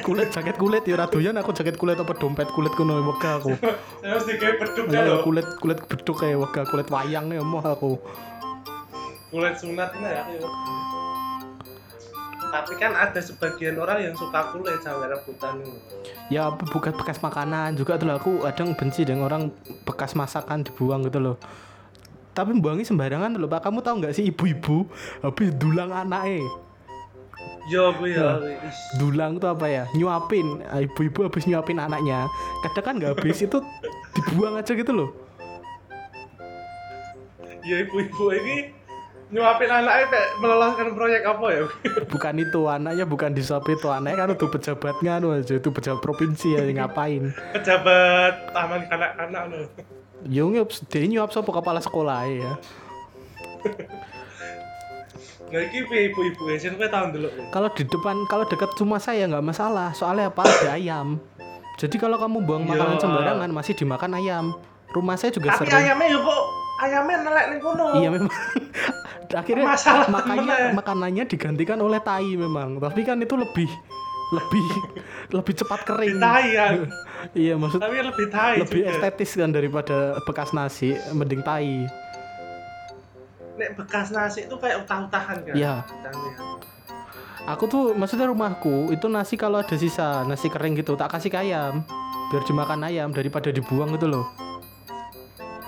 Kulit 0.05 0.27
jaket 0.29 0.55
kulit. 0.61 0.83
Ya 0.85 0.93
ora 0.99 1.05
doyan 1.09 1.37
aku 1.39 1.49
jaket 1.55 1.75
kulit 1.81 1.97
apa 1.97 2.13
dompet 2.13 2.49
kulit 2.53 2.73
kuno 2.77 3.01
wega 3.01 3.41
aku. 3.41 3.57
Saya 4.01 4.17
mesti 4.21 4.31
gawe 4.37 4.53
beduk 4.61 4.85
ya 4.93 5.01
ya 5.01 5.01
lho. 5.07 5.15
kulit 5.25 5.47
kulit 5.57 5.79
beduk 5.89 6.15
kayak 6.21 6.37
wega 6.37 6.61
kulit 6.69 6.87
wayang 6.93 7.33
ya 7.33 7.41
mau 7.41 7.63
aku. 7.63 7.97
Kulit 9.33 9.55
sunat 9.57 9.89
ya. 9.97 10.21
Tapi 12.51 12.73
kan 12.75 12.91
ada 12.91 13.19
sebagian 13.23 13.79
orang 13.79 14.11
yang 14.11 14.15
suka 14.19 14.51
kulit 14.51 14.83
sampai 14.83 15.07
rebutan 15.07 15.63
ya 16.31 16.51
bukan 16.51 16.95
bekas 16.95 17.19
makanan 17.19 17.75
juga 17.79 17.99
tuh 17.99 18.11
aku 18.11 18.31
kadang 18.47 18.75
benci 18.75 19.07
dengan 19.07 19.27
orang 19.27 19.51
bekas 19.87 20.15
masakan 20.15 20.67
dibuang 20.67 21.07
gitu 21.07 21.19
loh. 21.19 21.35
Tapi 22.31 22.55
buangnya 22.59 22.87
sembarangan 22.87 23.35
loh 23.35 23.51
pak. 23.51 23.67
Kamu 23.67 23.83
tahu 23.83 24.03
nggak 24.03 24.15
sih 24.15 24.31
ibu-ibu 24.31 24.87
habis 25.19 25.51
dulang 25.59 25.91
anaknya? 25.91 26.47
Yo 27.67 27.93
gue 27.99 28.15
ya. 28.15 28.39
Is. 28.65 28.79
dulang 28.97 29.37
tuh 29.37 29.51
apa 29.51 29.67
ya? 29.67 29.83
Nyuapin. 29.93 30.63
Ah, 30.65 30.79
ibu-ibu 30.79 31.27
habis 31.27 31.43
nyuapin 31.45 31.77
anaknya. 31.77 32.31
Kadang 32.63 32.83
kan 32.83 32.93
nggak 32.97 33.11
habis 33.19 33.43
itu 33.43 33.59
dibuang 34.15 34.55
aja 34.55 34.71
gitu 34.71 34.91
loh. 34.95 35.09
Ya 37.61 37.83
ibu-ibu 37.85 38.33
ini 38.33 38.73
nyuapin 39.31 39.71
anaknya 39.71 40.05
kayak 40.11 40.29
meloloskan 40.37 40.87
proyek 40.91 41.23
apa 41.23 41.45
ya? 41.49 41.63
bukan 42.05 42.35
itu 42.37 42.61
anaknya 42.67 43.05
bukan 43.07 43.31
disuapin 43.31 43.79
itu 43.79 43.87
anaknya 43.87 44.17
kan 44.19 44.29
itu 44.35 44.45
pejabat 44.45 44.95
nganu 44.99 45.27
aja 45.31 45.53
itu 45.55 45.69
pejabat 45.71 45.99
provinsi 45.99 46.47
ya 46.51 46.67
ngapain 46.67 47.31
Pejabat 47.55 48.51
taman 48.51 48.83
kanak-kanak 48.85 49.43
loh. 49.47 49.65
ya 50.27 50.43
nyuap 50.43 50.69
dia 50.85 51.07
nyuap 51.07 51.31
sama 51.31 51.47
kepala 51.49 51.79
sekolah 51.79 52.27
ya 52.27 52.59
Nah 55.51 55.59
piye 55.67 56.07
ibu-ibu 56.07 56.47
ya, 56.47 56.87
tau 56.87 57.11
ndelok. 57.11 57.31
ya? 57.31 57.43
kalau 57.51 57.69
di 57.71 57.83
depan 57.83 58.15
kalau 58.27 58.47
dekat 58.47 58.71
rumah 58.79 58.99
saya 58.99 59.27
nggak 59.27 59.43
masalah 59.43 59.91
soalnya 59.91 60.27
apa 60.27 60.43
ada 60.43 60.75
ayam 60.75 61.19
jadi 61.75 61.95
kalau 61.97 62.15
kamu 62.15 62.43
buang 62.43 62.63
Ya. 62.63 62.75
makanan 62.75 62.97
sembarangan 62.99 63.49
masih 63.51 63.73
dimakan 63.75 64.11
ayam 64.15 64.45
rumah 64.91 65.15
saya 65.15 65.31
juga 65.31 65.51
Tapi 65.51 65.67
sering 65.67 65.87
ayamnya 65.87 66.07
yo 66.07 66.19
kok 66.19 66.43
ayamnya 66.81 67.17
nelek 67.21 67.45
ning 67.47 67.59
kono. 67.59 67.85
iya 67.95 68.09
memang 68.09 68.31
akhirnya 69.31 69.63
Masalah 69.65 70.07
makanya 70.09 70.55
mana? 70.67 70.75
makanannya 70.75 71.23
digantikan 71.23 71.79
oleh 71.79 71.99
tai 71.99 72.35
memang 72.35 72.77
tapi 72.77 73.01
kan 73.01 73.15
itu 73.17 73.33
lebih 73.33 73.69
lebih 74.31 74.65
lebih 75.35 75.53
cepat 75.55 75.79
kering 75.83 76.17
Tai 76.17 76.47
ya. 76.47 76.67
iya 77.37 77.53
maksud 77.55 77.77
Tapi 77.77 77.95
lebih 78.01 78.27
tai 78.27 78.59
lebih 78.59 78.81
juga. 78.81 78.91
estetis 78.93 79.31
kan 79.33 79.49
daripada 79.49 79.97
bekas 80.21 80.51
nasi 80.51 80.91
mending 81.11 81.39
tai 81.41 81.87
Nek 83.53 83.75
bekas 83.75 84.09
nasi 84.09 84.43
itu 84.43 84.55
kayak 84.55 84.81
utah-utahan 84.81 85.37
kan. 85.43 85.53
Iya. 85.53 85.75
Utahnya. 85.85 86.31
aku 87.43 87.63
tuh 87.65 87.83
maksudnya 87.91 88.25
rumahku 88.25 88.89
itu 88.89 89.05
nasi 89.05 89.33
kalau 89.33 89.59
ada 89.59 89.73
sisa 89.73 90.21
nasi 90.23 90.45
kering 90.45 90.75
gitu 90.75 90.93
tak 90.93 91.09
kasih 91.09 91.27
ke 91.27 91.41
ayam 91.41 91.81
biar 92.29 92.43
dimakan 92.43 92.83
ayam 92.83 93.09
daripada 93.09 93.49
dibuang 93.49 93.91
gitu 93.91 94.07
loh 94.07 94.25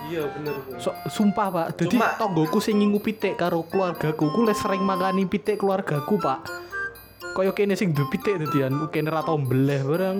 Iya 0.04 0.28
bener. 0.30 0.54
So, 0.76 0.92
sumpah 1.06 1.48
pak. 1.48 1.66
Jadi 1.80 1.96
Cuma- 1.96 2.14
tonggoku 2.14 2.60
sing 2.60 2.76
ngingu 2.76 3.00
pitik 3.00 3.34
karo 3.34 3.64
keluargaku. 3.64 4.28
Ku 4.28 4.40
les 4.44 4.54
sering 4.54 4.84
makani 4.84 5.24
pitik 5.24 5.56
keluargaku 5.56 6.20
pak. 6.20 6.44
Kaya 7.34 7.50
kene 7.50 7.74
sing 7.74 7.90
duwe 7.90 8.06
pitik 8.08 8.38
dadian 8.38 8.86
kene 8.88 9.08
ra 9.08 9.24
tau 9.24 9.34
mbeleh 9.34 9.80
bareng. 9.82 10.18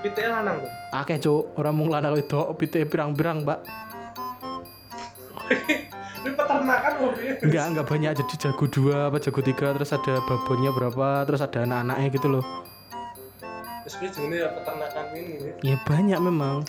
Pitik 0.00 0.24
lanang 0.24 0.60
tuh. 0.60 0.70
akeh 0.94 1.18
cuk. 1.18 1.42
Ora 1.56 1.70
mung 1.70 1.90
lanang 1.90 2.14
wedok 2.14 2.54
pitik 2.54 2.86
pirang-pirang 2.86 3.42
mbak 3.42 3.58
Ini 6.24 6.32
peternakan 6.32 6.92
loh. 7.04 7.12
Enggak 7.44 7.64
enggak 7.68 7.86
banyak. 7.86 8.10
Jadi 8.16 8.34
jago 8.40 8.64
dua 8.64 9.12
apa 9.12 9.20
jago 9.20 9.40
tiga 9.40 9.76
terus 9.76 9.92
ada 9.92 10.24
babonnya 10.24 10.72
berapa 10.72 11.28
terus 11.28 11.44
ada 11.44 11.68
anak-anaknya 11.68 12.06
gitu 12.16 12.28
loh. 12.30 12.44
Terus 13.84 13.94
kuwi 14.00 14.08
jenenge 14.08 14.36
ya 14.40 14.48
peternakan 14.48 15.04
ini. 15.12 15.52
ya 15.60 15.76
banyak 15.84 16.16
memang 16.16 16.64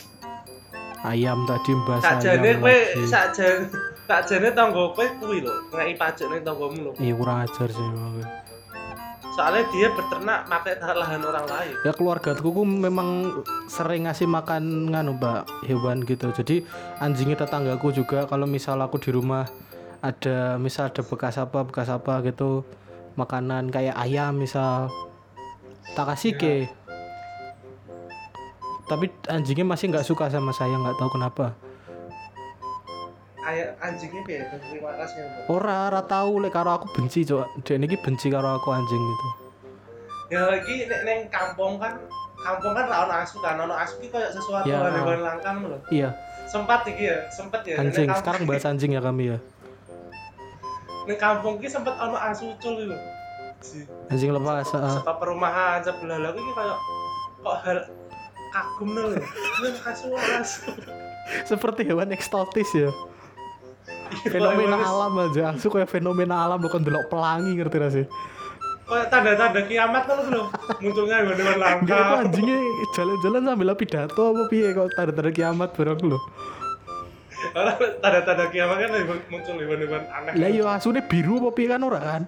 ayam 1.05 1.45
tadi 1.45 1.71
mbak 1.73 2.01
Sakjane 2.01 2.57
kowe 2.57 2.77
sakjane 3.05 3.69
sakjane 4.09 4.49
tangga 4.57 4.83
kowe 4.93 5.05
kuwi 5.21 5.45
lho, 5.45 5.53
ngeki 5.73 5.93
pajak 5.97 6.27
ning 6.33 6.41
tanggamu 6.41 6.79
lho. 6.89 6.91
iya 6.97 7.13
kurang 7.13 7.37
ajar 7.45 7.69
sih 7.69 7.85
emang. 7.85 8.25
Soalnya 9.35 9.67
dia 9.67 9.91
beternak 9.91 10.47
pakai 10.47 10.79
lahan 10.79 11.19
orang 11.19 11.43
lain. 11.43 11.75
ya 11.83 11.91
keluarga 11.91 12.31
ku 12.39 12.63
memang 12.63 13.43
sering 13.67 14.07
ngasih 14.07 14.31
makan 14.31 14.95
nganu 14.95 15.19
mbak 15.19 15.43
hewan 15.67 16.07
gitu 16.07 16.31
jadi 16.31 16.63
anjingnya 17.03 17.43
tetanggaku 17.43 17.91
juga 17.91 18.23
kalau 18.31 18.47
misal 18.47 18.79
aku 18.79 18.95
di 18.95 19.11
rumah 19.11 19.43
ada 19.99 20.55
misal 20.55 20.87
ada 20.87 21.03
bekas 21.03 21.35
apa 21.35 21.67
bekas 21.67 21.91
apa 21.91 22.23
gitu 22.23 22.63
makanan 23.19 23.73
kayak 23.73 23.97
ayam 23.97 24.39
misal 24.39 24.87
tak 25.97 26.15
kasih 26.15 26.33
ke 26.39 26.55
tapi 28.85 29.05
anjingnya 29.25 29.65
masih 29.65 29.89
nggak 29.89 30.03
suka 30.03 30.29
sama 30.29 30.49
saya 30.49 30.73
nggak 30.73 30.95
tahu 30.95 31.09
kenapa 31.11 31.53
Ayah 33.45 33.77
anjingnya 33.77 34.25
piye? 34.25 34.41
Terima 34.41 34.89
kasih 34.97 35.21
ora 35.47 35.85
ora 35.87 36.01
tahu 36.01 36.41
lek 36.41 36.49
karo 36.49 36.73
aku 36.73 36.89
benci 36.91 37.21
coba 37.23 37.45
dia 37.61 37.77
ini 37.77 37.93
benci 37.93 38.27
karo 38.27 38.57
aku 38.57 38.73
anjing 38.73 38.97
gitu 38.97 39.27
Ya 40.25 40.41
lagi 40.43 40.89
neng 40.89 41.29
kampung 41.29 41.77
kan 41.77 41.93
kampung 42.35 42.73
kan 42.73 42.85
ra 42.85 43.05
ono 43.05 43.13
asu 43.15 43.37
kan 43.41 43.57
ono 43.57 43.73
asu 43.73 43.97
ki 43.99 44.09
kayak 44.09 44.33
sesuatu 44.33 44.65
Ya. 44.65 44.81
hewan 44.81 45.21
langka 45.21 45.49
ngono 45.51 45.67
lho. 45.71 45.79
iya 45.89 46.09
sempat 46.45 46.85
iki 46.85 47.05
ya 47.05 47.25
sempat 47.29 47.61
ya 47.61 47.77
anjing 47.77 48.09
sekarang 48.09 48.41
bahas 48.49 48.65
anjing 48.65 48.93
ya 48.93 49.01
kami 49.01 49.29
ya 49.29 49.37
nek 51.05 51.17
kampung 51.17 51.61
ki 51.61 51.69
sempat 51.69 51.93
ono 51.95 52.17
asu 52.17 52.49
Si, 53.61 53.81
anjing 54.09 54.29
lepas 54.29 54.65
heeh. 54.67 54.93
saka 54.95 55.13
perumahan 55.17 55.81
sebelah 55.81 56.17
lagi 56.19 56.37
kayak 56.37 56.77
kok 57.39 57.57
hal 57.61 57.77
kagum 58.55 58.95
lu 58.95 59.11
asu 59.83 60.15
asu 60.15 60.71
seperti 61.43 61.83
hewan 61.83 62.15
eksotis 62.15 62.71
ya. 62.71 62.87
Fenomena 64.31 64.79
alam 64.79 65.11
aja. 65.27 65.51
Asu 65.51 65.67
kayak 65.67 65.91
fenomena 65.91 66.47
alam 66.47 66.63
lo 66.63 66.71
kan 66.71 66.79
delok 66.79 67.11
pelangi 67.11 67.59
ngerti 67.59 67.75
gak 67.75 67.91
sih? 67.91 68.05
Kayak 68.85 69.11
tanda-tanda 69.11 69.61
kiamat 69.65 70.03
tuh 70.07 70.15
lho 70.29 70.43
munculnya 70.79 71.25
hewan-hewan 71.25 71.57
langka. 71.59 71.81
Enggak 71.83 71.99
itu 71.99 72.15
anjingnya 72.21 72.57
jalan-jalan 72.95 73.41
sambil 73.43 73.75
pidato 73.75 74.23
apa 74.31 74.43
piye? 74.47 74.67
Kok 74.71 74.87
tanda-tanda 74.95 75.31
kiamat 75.35 75.69
bareng 75.75 76.01
lo 76.07 76.19
tanda-tanda 77.99 78.45
kiamat 78.53 78.77
kan 78.79 78.89
muncul 79.27 79.55
hewan-hewan 79.59 80.03
aneh. 80.07 80.31
Lah 80.39 80.49
iya 80.53 80.63
asune 80.71 81.01
biru 81.03 81.43
apa 81.43 81.49
piye 81.51 81.67
kan 81.67 81.83
ora 81.83 81.99
kan 81.99 82.23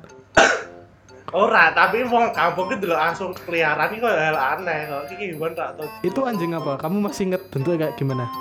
ora 1.35 1.75
tapi 1.75 2.07
wong 2.07 2.31
kampung 2.31 2.71
delok 2.71 3.01
asu 3.11 3.35
keliaran 3.43 3.91
ki 3.91 3.99
kok 3.99 4.15
hal 4.15 4.37
aneh 4.55 4.87
kok 4.87 5.11
iki 5.11 5.35
hewan 5.35 5.51
tak 5.51 5.75
tau 5.75 5.83
itu 5.99 6.19
anjing 6.23 6.55
apa? 6.55 6.79
Kamu 6.79 7.03
masih 7.03 7.27
inget 7.27 7.41
bentuknya 7.51 7.77
kayak 7.83 7.93
gimana? 7.99 8.31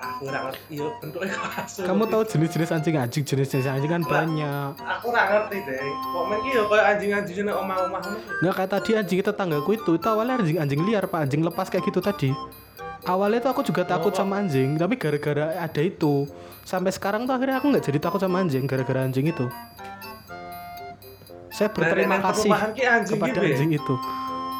Aku 0.00 0.32
ora 0.32 0.48
ngerti. 0.48 0.80
Yo 0.80 0.88
bentuknya 0.96 1.36
kok 1.36 1.52
asu 1.60 1.78
kamu 1.84 2.02
tahu 2.08 2.22
jenis-jenis 2.24 2.70
anjing? 2.72 2.94
Anjing 2.96 3.24
jenis-jenis 3.28 3.68
anjing 3.68 3.92
kan 3.92 4.02
banyak. 4.08 4.70
aku 4.80 5.12
ora 5.12 5.22
ngerti 5.28 5.56
deh 5.68 5.84
kok 5.84 6.24
men 6.32 6.38
ki 6.40 6.50
yo 6.56 6.62
kayak 6.72 6.86
anjing-anjing 6.96 7.36
nang 7.44 7.56
omah-omahmu 7.60 8.16
nggak 8.40 8.54
kayak 8.56 8.70
tadi 8.72 8.90
anjing 8.96 9.18
tetanggaku 9.20 9.70
itu. 9.76 9.90
Itu 10.00 10.06
awalnya 10.08 10.40
anjing 10.40 10.56
anjing 10.56 10.80
liar 10.80 11.04
pak. 11.04 11.28
Anjing 11.28 11.44
lepas 11.44 11.68
kayak 11.68 11.84
gitu 11.84 12.00
tadi. 12.00 12.32
Awalnya 13.04 13.38
tuh 13.44 13.50
aku 13.52 13.62
juga 13.62 13.84
takut 13.84 14.10
Oh. 14.10 14.16
sama 14.16 14.40
anjing 14.40 14.80
tapi 14.80 14.96
gara-gara 14.96 15.60
ada 15.60 15.80
itu. 15.84 16.24
Sampai 16.64 16.88
sekarang 16.88 17.28
tuh 17.28 17.36
akhirnya 17.36 17.60
aku 17.60 17.68
nggak 17.68 17.84
jadi 17.84 17.98
takut 18.00 18.18
sama 18.18 18.40
anjing 18.40 18.64
gara-gara 18.64 19.04
anjing 19.04 19.28
itu 19.28 19.44
saya 21.56 21.72
berterima 21.72 22.20
Nah, 22.20 22.36
kasih 22.36 22.52
kepada 23.08 23.40
anjing 23.40 23.72
itu. 23.72 23.94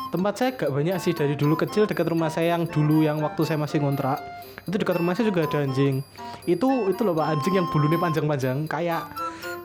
Tempat 0.09 0.33
saya 0.33 0.51
gak 0.57 0.73
banyak 0.73 0.97
sih 0.97 1.13
dari 1.13 1.37
dulu 1.37 1.53
kecil 1.61 1.85
dekat 1.85 2.09
rumah 2.09 2.33
saya 2.33 2.57
yang 2.57 2.65
dulu 2.65 3.05
yang 3.05 3.21
waktu 3.21 3.45
saya 3.45 3.61
masih 3.61 3.85
ngontrak. 3.85 4.17
Itu 4.65 4.81
dekat 4.81 4.97
rumah 4.97 5.13
saya 5.13 5.29
juga 5.29 5.45
ada 5.45 5.61
anjing. 5.61 6.01
Itu 6.49 6.89
itu 6.89 7.01
loh 7.05 7.13
pak 7.13 7.37
anjing 7.37 7.61
yang 7.61 7.69
bulunya 7.69 8.01
panjang-panjang. 8.01 8.65
Kayak 8.65 9.13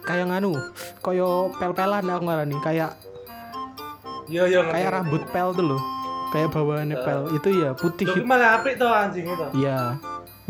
kayak 0.04 0.28
nganu 0.28 0.60
koyo 1.00 1.56
pel-pelan 1.56 2.04
aku 2.04 2.24
ngarani 2.28 2.58
kayak 2.60 3.00
yo 4.28 4.44
yo 4.50 4.68
kayak 4.68 4.92
rambut 4.92 5.24
pel 5.32 5.56
tuh 5.56 5.66
loh. 5.72 5.82
Kayak 6.36 6.52
bawaannya 6.52 6.98
pel. 7.00 7.22
Itu 7.32 7.48
ya 7.56 7.72
putih 7.72 8.12
Loh, 8.12 8.16
ki 8.20 8.28
malah 8.28 8.60
apik 8.60 8.76
tuh 8.76 8.92
anjing 8.92 9.24
itu? 9.24 9.48
Iya. 9.56 9.96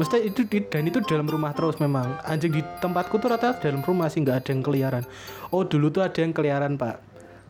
Mesti 0.02 0.34
itu 0.34 0.42
di, 0.50 0.66
dan 0.66 0.90
itu 0.90 0.98
dalam 1.06 1.30
rumah 1.30 1.54
terus 1.54 1.78
memang. 1.78 2.18
Anjing 2.26 2.58
di 2.58 2.66
tempatku 2.82 3.22
tuh 3.22 3.38
rata 3.38 3.54
dalam 3.62 3.86
rumah 3.86 4.10
sih 4.10 4.26
nggak 4.26 4.38
ada 4.42 4.50
yang 4.50 4.66
keliaran. 4.66 5.04
Oh 5.54 5.62
dulu 5.62 5.94
tuh 5.94 6.02
ada 6.02 6.18
yang 6.26 6.34
keliaran 6.34 6.74
pak. 6.74 6.98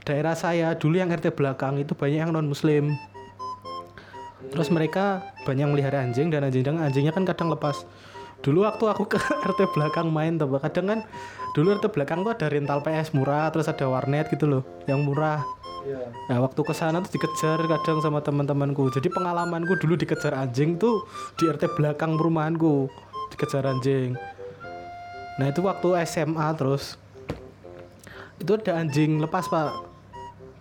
Daerah 0.03 0.35
saya 0.35 0.75
dulu 0.75 0.99
yang 0.99 1.15
RT 1.15 1.31
belakang 1.31 1.79
itu 1.79 1.95
banyak 1.95 2.27
yang 2.27 2.35
non 2.35 2.51
muslim. 2.51 2.91
Terus 4.51 4.67
mereka 4.67 5.31
banyak 5.47 5.63
melihara 5.71 6.03
anjing 6.03 6.27
dan 6.27 6.43
anjing 6.43 6.75
anjingnya 6.75 7.15
kan 7.15 7.23
kadang 7.23 7.55
lepas. 7.55 7.87
Dulu 8.43 8.67
waktu 8.67 8.83
aku 8.83 9.15
ke 9.15 9.19
RT 9.55 9.71
belakang 9.71 10.11
main 10.11 10.35
tuh 10.35 10.51
kadang 10.59 10.91
kan 10.91 10.99
dulu 11.55 11.79
RT 11.79 11.87
belakang 11.95 12.27
tuh 12.27 12.35
ada 12.35 12.51
rental 12.51 12.83
PS 12.83 13.15
murah, 13.15 13.47
terus 13.55 13.71
ada 13.71 13.87
warnet 13.87 14.27
gitu 14.27 14.43
loh, 14.43 14.67
yang 14.91 14.99
murah. 15.07 15.39
Iya 15.85 16.11
Nah 16.31 16.37
waktu 16.47 16.61
ke 16.63 16.71
sana 16.71 17.03
tuh 17.03 17.11
dikejar 17.19 17.59
kadang 17.67 17.99
sama 17.99 18.23
teman-temanku. 18.23 18.87
Jadi 18.87 19.11
pengalamanku 19.11 19.75
dulu 19.83 19.99
dikejar 19.99 20.31
anjing 20.31 20.79
tuh 20.79 21.03
di 21.35 21.51
RT 21.51 21.75
belakang 21.75 22.15
perumahanku 22.15 22.87
dikejar 23.35 23.67
anjing. 23.67 24.15
Nah 25.35 25.45
itu 25.51 25.59
waktu 25.59 26.07
SMA 26.07 26.47
terus 26.55 26.95
itu 28.39 28.51
ada 28.55 28.79
anjing 28.79 29.19
lepas 29.19 29.51
pak. 29.51 29.75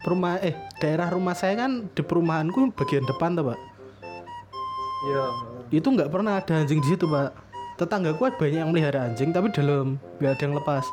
Perumah 0.00 0.40
eh 0.40 0.56
daerah 0.80 1.12
rumah 1.12 1.36
saya 1.36 1.54
kan 1.54 1.86
di 1.92 2.02
perumahanku 2.02 2.72
bagian 2.74 3.04
depan 3.04 3.36
tuh 3.36 3.52
pak. 3.52 3.58
iya 5.06 5.24
Itu 5.70 5.92
nggak 5.92 6.10
pernah 6.10 6.40
ada 6.40 6.66
anjing 6.66 6.82
di 6.82 6.96
situ 6.96 7.06
pak. 7.06 7.30
Tetanggaku 7.78 8.26
ada 8.26 8.36
banyak 8.36 8.60
yang 8.64 8.70
melihara 8.74 9.06
anjing 9.06 9.30
tapi 9.30 9.52
dalam 9.52 10.02
nggak 10.18 10.32
ada 10.34 10.42
yang 10.42 10.54
lepas. 10.58 10.84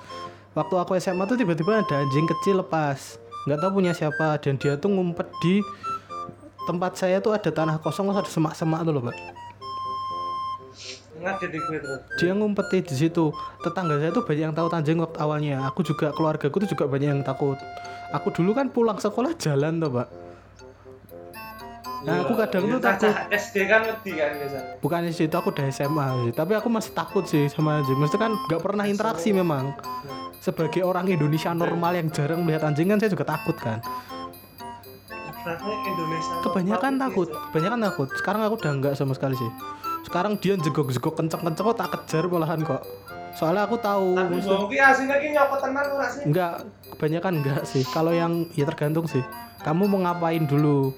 Waktu 0.53 0.75
aku 0.77 0.91
SMA 1.01 1.23
tuh 1.25 1.37
tiba-tiba 1.39 1.81
ada 1.81 2.03
anjing 2.03 2.29
kecil 2.29 2.61
lepas. 2.61 3.17
Nggak 3.47 3.63
tahu 3.63 3.71
punya 3.79 3.95
siapa 3.95 4.36
dan 4.43 4.60
dia 4.60 4.75
tuh 4.75 4.91
ngumpet 4.91 5.31
di 5.39 5.63
tempat 6.67 6.99
saya 6.99 7.23
tuh 7.23 7.31
ada 7.31 7.47
tanah 7.47 7.79
kosong 7.79 8.12
terus 8.12 8.27
ada 8.27 8.31
semak-semak 8.31 8.83
tuh 8.83 8.91
loh 8.91 9.03
pak. 9.07 9.15
Dia 12.19 12.36
ngumpet 12.36 12.67
di 12.83 12.95
situ. 13.07 13.31
Tetangga 13.63 14.03
saya 14.03 14.12
tuh 14.12 14.27
banyak 14.27 14.51
yang 14.51 14.55
tahu 14.55 14.67
anjing 14.69 14.99
waktu 14.99 15.17
awalnya. 15.23 15.63
Aku 15.71 15.81
juga 15.81 16.12
keluargaku 16.12 16.67
tuh 16.67 16.69
juga 16.75 16.91
banyak 16.91 17.10
yang 17.10 17.23
takut. 17.23 17.55
Aku 18.12 18.36
dulu 18.36 18.51
kan 18.51 18.67
pulang 18.67 18.99
sekolah 18.99 19.31
jalan 19.39 19.79
tuh 19.79 19.89
pak. 19.95 20.26
Nah, 22.05 22.21
aku 22.21 22.33
kadang 22.38 22.63
tuh 22.69 22.81
takut. 22.81 23.10
SD 23.33 23.55
kan 23.65 23.81
ngerti 23.81 24.12
kan 24.13 24.29
biasanya. 24.38 24.77
Bukan 24.77 24.99
di 25.10 25.13
situ 25.15 25.33
aku 25.33 25.49
udah 25.49 25.65
SMA 25.73 26.05
sih 26.27 26.33
tapi 26.36 26.53
aku 26.53 26.69
masih 26.69 26.91
takut 26.93 27.25
sih 27.25 27.49
sama 27.49 27.81
anjing. 27.81 27.97
Mesti 27.97 28.17
kan 28.21 28.38
nggak 28.38 28.62
pernah 28.62 28.86
interaksi 28.86 29.33
memang. 29.33 29.73
Sebagai 30.38 30.86
orang 30.86 31.10
Indonesia 31.10 31.49
normal 31.57 31.97
yang 31.97 32.07
jarang 32.13 32.45
melihat 32.45 32.69
anjing 32.69 32.86
kan 32.86 33.01
saya 33.01 33.10
juga 33.10 33.25
takut 33.25 33.57
kan. 33.57 33.81
Indonesia 35.47 36.43
kebanyakan 36.43 36.93
takut 36.99 37.27
gitu. 37.31 37.39
kebanyakan 37.49 37.79
takut. 37.88 38.07
Sekarang 38.19 38.41
aku 38.45 38.55
udah 38.60 38.71
nggak 38.77 38.93
sama 38.93 39.15
sekali 39.15 39.36
sih. 39.39 39.51
Sekarang 40.05 40.36
dia 40.38 40.60
jegok-jegok 40.60 41.15
kenceng-kenceng 41.17 41.65
kok 41.71 41.77
tak 41.79 41.89
kejar 41.95 42.23
malahan 42.29 42.62
kok. 42.62 42.83
Soalnya 43.38 43.69
aku 43.69 43.77
tahu 43.77 44.17
tapi 44.17 44.81
aslinya 44.81 45.21
ki 45.21 45.29
nyokot 45.33 45.60
tenan 45.62 45.86
ora 45.93 46.07
sih? 46.10 46.25
Enggak 46.25 46.67
kebanyakan 46.93 47.33
enggak 47.41 47.62
sih. 47.69 47.83
Kalau 47.89 48.12
yang 48.13 48.45
ya 48.53 48.65
tergantung 48.67 49.05
sih. 49.10 49.23
Kamu 49.62 49.89
mau 49.89 49.99
ngapain 50.05 50.45
dulu 50.45 50.95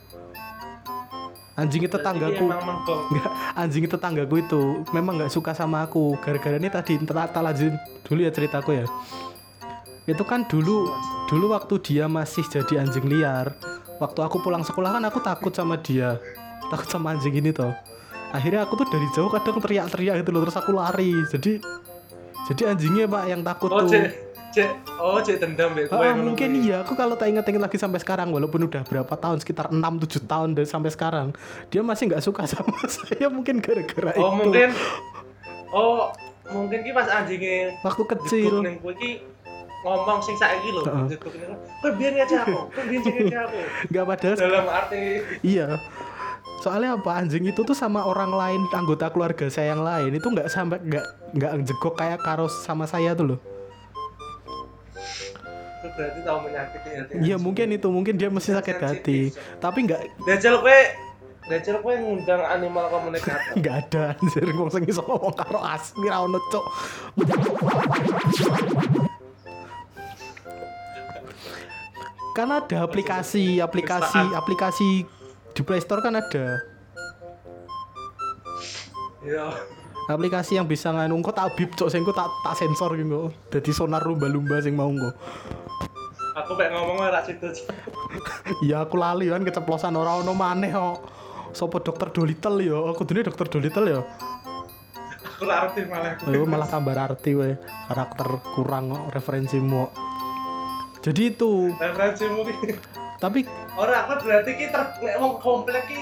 anjing 1.59 1.83
tetanggaku 1.85 2.45
Enggak, 2.47 3.31
anjing 3.53 3.85
tetanggaku 3.85 4.35
itu 4.39 4.61
memang 4.95 5.19
nggak 5.19 5.31
suka 5.31 5.51
sama 5.51 5.83
aku. 5.83 6.15
Gara-gara 6.23 6.55
ini 6.55 6.71
tadi 6.71 6.95
tak 7.05 7.35
lanjutin 7.35 7.75
dulu 8.07 8.19
ya 8.23 8.31
ceritaku 8.31 8.69
ya. 8.79 8.85
Itu 10.07 10.23
kan 10.25 10.47
dulu 10.47 10.89
dulu 11.29 11.53
waktu 11.53 11.75
dia 11.83 12.05
masih 12.07 12.47
jadi 12.47 12.81
anjing 12.81 13.05
liar. 13.05 13.53
Waktu 13.99 14.19
aku 14.23 14.39
pulang 14.39 14.63
sekolah 14.63 14.95
kan 14.95 15.03
aku 15.03 15.19
takut 15.19 15.51
sama 15.51 15.75
dia. 15.75 16.17
Takut 16.71 16.87
sama 16.87 17.13
anjing 17.13 17.35
ini 17.35 17.51
toh. 17.51 17.75
Akhirnya 18.29 18.63
aku 18.63 18.77
tuh 18.79 18.87
dari 18.87 19.07
jauh 19.11 19.27
kadang 19.27 19.57
teriak-teriak 19.57 20.21
gitu 20.23 20.29
loh 20.31 20.41
terus 20.47 20.57
aku 20.57 20.71
lari. 20.71 21.13
Jadi 21.27 21.59
jadi 22.49 22.73
anjingnya 22.73 23.05
Pak 23.05 23.23
yang 23.29 23.41
takut 23.43 23.69
oh 23.69 23.85
tuh. 23.85 24.28
Cek 24.49 24.69
oh 24.97 25.19
cek 25.21 25.37
dendam 25.41 25.71
Ah, 25.89 26.11
ngono 26.13 26.33
mungkin 26.33 26.49
iya, 26.59 26.81
aku 26.81 26.93
kalau 26.97 27.15
tak 27.15 27.31
inget-inget 27.31 27.61
lagi 27.61 27.77
sampai 27.77 27.99
sekarang 28.01 28.33
walaupun 28.33 28.65
udah 28.65 28.83
berapa 28.85 29.13
tahun 29.15 29.37
sekitar 29.41 29.69
6-7 29.71 30.25
tahun 30.25 30.49
dari 30.57 30.67
sampai 30.67 30.91
sekarang 30.91 31.27
dia 31.69 31.81
masih 31.85 32.09
nggak 32.09 32.23
suka 32.23 32.45
sama 32.49 32.75
saya 32.95 33.29
mungkin 33.29 33.61
gara-gara 33.61 34.13
oh 34.17 34.33
itu 34.33 34.37
mungkin 34.43 34.69
oh 35.73 36.09
mungkin 36.49 36.77
ki 36.81 36.91
pas 36.93 37.07
anjingnya 37.07 37.77
waktu 37.85 38.03
Kecil. 38.09 38.53
iki 38.65 39.21
ngomong 39.79 40.19
sing 40.19 40.35
saiki 40.35 40.75
lho. 40.75 40.83
Heeh. 40.83 41.15
Jeduk 41.15 41.31
ning 41.39 41.55
kowe 41.79 41.89
biyen 41.95 42.19
aja 42.19 42.43
aku, 42.43 42.67
biyen 42.83 42.99
sing 42.99 43.15
aja 43.15 43.47
aku. 43.47 43.59
nggak 43.95 44.05
padahal 44.11 44.35
Dalam 44.35 44.65
arti 44.67 45.03
iya 45.45 45.79
soalnya 46.59 46.99
apa 46.99 47.23
anjing 47.23 47.47
itu 47.47 47.63
tuh 47.63 47.71
sama 47.71 48.03
orang 48.03 48.35
lain 48.35 48.61
anggota 48.75 49.07
keluarga 49.07 49.47
saya 49.47 49.71
yang 49.71 49.79
lain 49.79 50.11
itu 50.19 50.27
nggak 50.27 50.51
sampai 50.51 50.75
nggak 50.83 51.05
nggak 51.39 51.51
jegok 51.63 51.95
kayak 51.95 52.19
karos 52.19 52.51
sama 52.67 52.83
saya 52.83 53.15
tuh 53.15 53.35
loh 53.35 53.39
berarti 55.99 56.19
tahu 56.23 56.37
menyakiti 56.47 56.89
hati. 56.95 57.13
iya 57.19 57.35
mungkin 57.35 57.67
itu 57.75 57.87
mungkin 57.91 58.15
dia 58.15 58.31
mesti 58.31 58.55
sakit 58.55 58.77
hati 58.79 59.19
tapi 59.59 59.83
nggak 59.83 60.23
Dajal 60.23 60.63
kowe 60.63 60.79
Dajal 61.49 61.81
kowe 61.83 61.91
ngundang 61.91 62.39
animal 62.39 62.87
komunikator. 62.87 63.51
nggak 63.59 63.75
ada 63.83 64.15
anjir 64.15 64.47
wong 64.55 64.71
sing 64.71 64.87
iso 64.87 65.03
ngomong 65.03 65.35
karo 65.35 65.59
asmi 65.59 66.07
ra 66.07 66.23
ono 66.23 66.39
cok 66.47 66.65
karena 72.31 72.63
ada 72.63 72.77
aplikasi 72.85 73.59
aplikasi 73.59 74.21
aplikasi 74.31 74.89
di 75.51 75.61
Play 75.65 75.81
Store 75.83 75.99
kan 75.99 76.15
ada 76.15 76.63
Iya. 79.19 79.51
Aplikasi 80.09 80.57
yang 80.57 80.65
bisa 80.65 80.89
nganu 80.89 81.21
engko 81.21 81.29
tak 81.29 81.53
bip 81.53 81.77
cok 81.77 81.89
sing 81.93 82.01
tak 82.01 82.27
tak 82.41 82.57
sensor 82.57 82.97
gitu 82.97 83.29
dadi 83.53 83.69
sonar 83.69 84.01
lumba-lumba 84.01 84.57
sing 84.59 84.73
mau 84.73 84.89
engko. 84.89 85.13
Aku 86.33 86.57
pengen 86.57 86.81
ngomong 86.81 86.97
ora 87.05 87.21
situ. 87.21 87.45
ya 88.69 88.81
aku 88.81 88.97
lali 88.97 89.29
kan 89.29 89.45
keceplosan 89.45 89.93
ora 89.93 90.17
ono 90.17 90.33
maneh 90.33 90.73
kok. 90.73 90.97
Sopo 91.53 91.81
dokter 91.81 92.13
Dolittle 92.13 92.61
ya 92.61 92.77
aku 92.89 93.05
dunia 93.05 93.25
dokter 93.25 93.49
Dolittle 93.49 93.89
ya 93.89 94.01
Aku 95.33 95.49
arti 95.49 95.81
malah. 95.89 96.13
Lu 96.29 96.45
malah 96.45 96.69
tambah 96.69 96.93
arti 96.93 97.33
we 97.33 97.57
karakter 97.89 98.27
kurang 98.53 98.93
kok, 98.93 99.03
referensimu 99.13 100.09
jadi 100.99 101.31
itu 101.31 101.71
Referensimu. 101.79 102.43
Tapi 103.19 103.43
Ora 103.79 104.03
aku 104.03 104.27
berarti 104.27 104.51
ki 104.59 104.65
ter 104.71 104.83
nek 104.99 105.15
wong 105.19 105.39
komplek 105.39 105.87
ki 105.87 106.01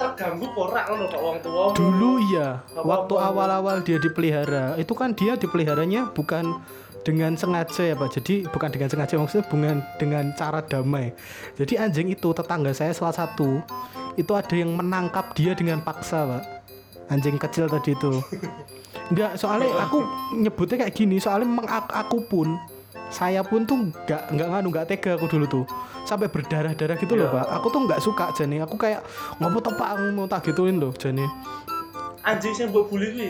terganggu 0.00 0.48
ora 0.56 0.88
ngono 0.88 1.04
kok 1.12 1.20
wong 1.20 1.36
tua 1.44 1.64
dulu 1.76 2.22
iya 2.32 2.64
waktu 2.72 3.14
awal-awal 3.20 3.84
dia 3.84 4.00
dipelihara. 4.00 4.76
Itu 4.80 4.96
kan 4.96 5.12
dia 5.12 5.36
dipeliharanya 5.36 6.12
bukan 6.16 6.56
dengan 7.04 7.36
sengaja 7.36 7.92
ya 7.92 7.94
pak. 7.96 8.16
Jadi 8.16 8.48
bukan 8.48 8.68
dengan 8.72 8.88
sengaja 8.88 9.20
maksudnya 9.20 9.44
bukan 9.48 9.80
dengan 10.00 10.24
cara 10.36 10.60
damai. 10.64 11.12
Jadi 11.56 11.76
anjing 11.76 12.08
itu 12.12 12.32
tetangga 12.32 12.72
saya 12.72 12.92
salah 12.96 13.12
satu 13.12 13.60
itu 14.16 14.32
ada 14.32 14.54
yang 14.56 14.72
menangkap 14.72 15.32
dia 15.36 15.52
dengan 15.52 15.84
paksa 15.84 16.24
pak. 16.24 16.42
Anjing 17.12 17.36
kecil 17.36 17.68
tadi 17.68 17.96
itu. 17.96 18.24
Enggak 19.12 19.40
soalnya 19.40 19.72
aku 19.88 20.04
nyebutnya 20.36 20.84
kayak 20.84 20.92
gini 20.96 21.16
soalnya 21.16 21.48
memang 21.48 21.68
aku 21.88 22.24
pun 22.28 22.60
saya 23.08 23.40
pun 23.40 23.64
tuh 23.64 23.88
nggak 24.04 24.36
nggak 24.36 24.48
nganu 24.52 24.68
nggak 24.72 24.86
tega 24.88 25.16
aku 25.16 25.26
dulu 25.28 25.46
tuh. 25.48 25.64
Sampai 26.04 26.28
berdarah 26.32 26.72
darah 26.72 26.96
gitu 26.96 27.16
loh 27.16 27.28
Iya. 27.28 27.36
pak. 27.40 27.46
Aku 27.60 27.66
tuh 27.72 27.80
nggak 27.84 28.00
suka 28.00 28.32
jani 28.36 28.60
aku 28.60 28.76
kayak 28.80 29.04
ngopo 29.40 29.60
toh 29.60 29.74
pak? 29.76 29.96
Mau 30.12 30.24
tak 30.28 30.48
gituin 30.48 30.80
loh 30.80 30.92
jani 30.96 31.24
anjing 32.28 32.52
sing 32.52 32.68
mbok 32.68 32.92
bully 32.92 33.08
kuwi? 33.14 33.28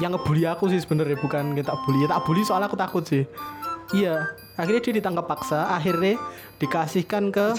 Yang 0.00 0.10
ngebully 0.16 0.44
aku 0.48 0.64
sih 0.72 0.80
sebenarnya 0.80 1.20
bukan 1.20 1.52
kita 1.52 1.74
bully. 1.84 2.04
Ya 2.04 2.08
tak 2.16 2.24
bully 2.24 2.42
soalnya 2.44 2.68
aku 2.72 2.78
takut 2.80 3.04
sih. 3.04 3.24
Iya. 3.92 4.24
Akhirnya 4.56 4.80
dia 4.84 4.94
ditangkap 5.00 5.26
paksa. 5.28 5.68
Akhirnya 5.72 6.16
dikasihkan 6.56 7.28
ke 7.32 7.56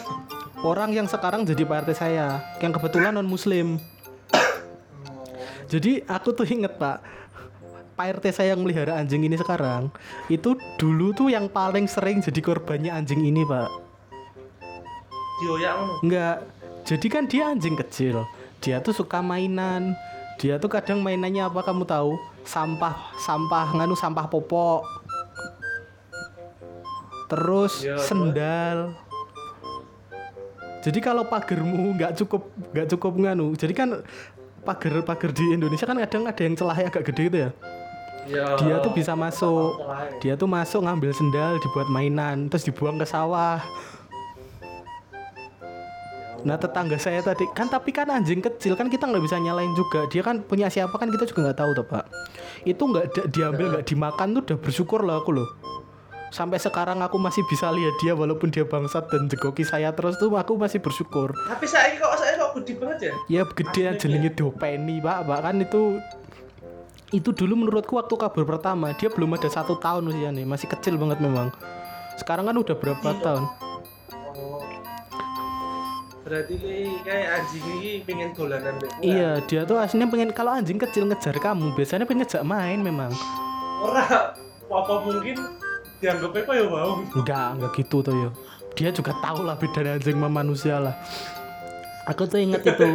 orang 0.63 0.91
yang 0.91 1.07
sekarang 1.07 1.47
jadi 1.47 1.63
PRT 1.63 1.89
saya 1.95 2.43
yang 2.59 2.75
kebetulan 2.75 3.15
non 3.15 3.27
muslim 3.27 3.79
jadi 5.69 6.03
aku 6.03 6.33
tuh 6.35 6.43
inget 6.49 6.75
pak 6.75 6.99
PRT 7.99 8.31
saya 8.31 8.55
yang 8.55 8.63
melihara 8.63 8.95
anjing 8.95 9.27
ini 9.27 9.35
sekarang 9.35 9.91
itu 10.31 10.55
dulu 10.79 11.11
tuh 11.11 11.27
yang 11.27 11.51
paling 11.51 11.83
sering 11.83 12.23
jadi 12.23 12.39
korbannya 12.39 12.95
anjing 12.95 13.19
ini 13.19 13.43
pak 13.43 13.67
dioyak 15.39 15.75
Enggak. 16.03 16.37
Jadi 16.83 17.07
kan 17.07 17.23
dia 17.27 17.47
anjing 17.47 17.75
kecil. 17.75 18.27
Dia 18.59 18.83
tuh 18.83 18.91
suka 18.91 19.23
mainan. 19.23 19.95
Dia 20.35 20.59
tuh 20.59 20.67
kadang 20.67 20.99
mainannya 20.99 21.47
apa 21.47 21.63
kamu 21.63 21.87
tahu? 21.87 22.15
Sampah, 22.43 23.15
sampah 23.19 23.71
nganu 23.71 23.95
sampah 23.95 24.27
popok. 24.27 24.83
Terus 27.29 27.85
Ya, 27.85 27.95
apa? 27.95 28.03
sendal. 28.03 28.79
Jadi 30.83 30.99
kalau 31.03 31.27
pagermu 31.27 31.95
nggak 31.99 32.19
cukup 32.19 32.49
nggak 32.75 32.87
cukup 32.95 33.13
nganu. 33.19 33.53
Jadi 33.55 33.73
kan 33.75 33.89
pagar-pagar 34.65 35.31
di 35.31 35.55
Indonesia 35.55 35.87
kan 35.87 35.99
kadang 35.99 36.27
ada 36.27 36.41
yang 36.41 36.55
celahnya 36.57 36.89
agak 36.91 37.03
gede 37.11 37.23
gitu 37.31 37.37
ya. 37.47 37.51
Ya 38.29 38.55
Dia 38.61 38.75
tuh 38.79 38.93
bisa 38.93 39.17
masuk. 39.17 39.81
Dia 40.21 40.37
tuh 40.37 40.45
masuk 40.45 40.85
ngambil 40.85 41.11
sendal 41.11 41.57
dibuat 41.59 41.89
mainan 41.89 42.47
terus 42.47 42.63
dibuang 42.63 43.01
ke 43.01 43.05
sawah. 43.09 43.59
Nah 46.39 46.55
tetangga 46.55 46.95
saya 46.95 47.19
tadi 47.19 47.43
kan 47.51 47.67
tapi 47.67 47.91
kan 47.91 48.07
anjing 48.07 48.39
kecil 48.39 48.79
kan 48.79 48.87
kita 48.87 49.09
nggak 49.09 49.23
bisa 49.23 49.35
nyalain 49.41 49.73
juga. 49.75 50.07
Dia 50.07 50.23
kan 50.23 50.39
punya 50.45 50.71
siapa 50.71 50.95
kan 50.95 51.11
kita 51.11 51.27
juga 51.27 51.51
nggak 51.51 51.59
tahu 51.59 51.71
tuh 51.75 51.85
pak. 51.89 52.05
Itu 52.63 52.87
nggak 52.87 53.33
diambil 53.33 53.75
nggak 53.75 53.85
dimakan 53.89 54.39
tuh 54.39 54.41
udah 54.53 54.57
bersyukur 54.61 55.03
lah 55.03 55.19
aku 55.19 55.35
loh. 55.35 55.49
Sampai 56.29 56.61
sekarang 56.61 57.01
aku 57.01 57.17
masih 57.17 57.41
bisa 57.49 57.73
lihat 57.73 57.97
dia 58.05 58.13
walaupun 58.13 58.53
dia 58.53 58.61
bangsat 58.61 59.09
dan 59.09 59.25
jegoki 59.25 59.65
saya 59.65 59.89
terus 59.97 60.15
tuh 60.21 60.29
aku 60.37 60.55
masih 60.55 60.77
bersyukur. 60.77 61.33
Tapi 61.33 61.65
saya 61.65 61.97
kok 61.97 62.13
saya 62.21 62.37
kok 62.37 62.53
gede 62.61 62.73
banget 62.77 62.99
ya? 63.01 63.13
Ya 63.27 63.41
gede 63.49 63.81
Aslinya. 63.89 63.97
jenenge 63.97 64.29
dopeni 64.37 65.01
pak. 65.01 65.25
Pak 65.25 65.39
kan 65.41 65.55
itu 65.57 65.97
itu 67.09 67.33
dulu 67.33 67.65
menurutku 67.65 67.97
waktu 67.97 68.13
kabur 68.13 68.45
pertama 68.45 68.93
dia 68.93 69.09
belum 69.09 69.33
ada 69.33 69.49
satu 69.49 69.77
tahun 69.77 70.09
usianya 70.09 70.45
masih 70.45 70.69
kecil 70.69 70.93
banget 70.95 71.17
memang 71.19 71.49
sekarang 72.15 72.45
kan 72.45 72.55
udah 72.55 72.75
berapa 72.77 73.07
Iya. 73.09 73.21
tahun 73.23 73.43
oh 74.37 74.61
berarti 76.19 76.55
kayak 77.01 77.27
anjing 77.41 77.65
ini 77.81 77.91
pengen 78.05 78.29
dolanan. 78.37 78.77
Iya, 79.01 79.41
dia 79.49 79.65
tuh 79.65 79.81
aslinya 79.81 80.05
pengen 80.05 80.29
kalau 80.29 80.53
anjing 80.53 80.77
kecil 80.77 81.09
ngejar 81.09 81.33
kamu, 81.33 81.73
biasanya 81.73 82.05
pengen 82.05 82.21
ngejak 82.21 82.45
main 82.45 82.77
memang. 82.85 83.09
ora 83.81 84.37
apa 84.69 84.93
mungkin 85.01 85.41
dianggapnya 85.97 86.41
kok 86.45 86.53
ya 86.53 86.65
wow 86.69 87.01
Enggak, 87.17 87.47
enggak 87.57 87.71
gitu 87.81 88.05
tuh 88.05 88.13
yo. 88.13 88.29
Dia 88.77 88.93
juga 88.93 89.17
tahu 89.17 89.41
lah 89.41 89.57
bedanya 89.57 89.97
anjing 89.97 90.21
sama 90.21 90.29
manusia 90.29 90.77
lah. 90.77 90.93
Aku 92.09 92.25
tuh 92.25 92.41
inget 92.41 92.65
itu. 92.65 92.87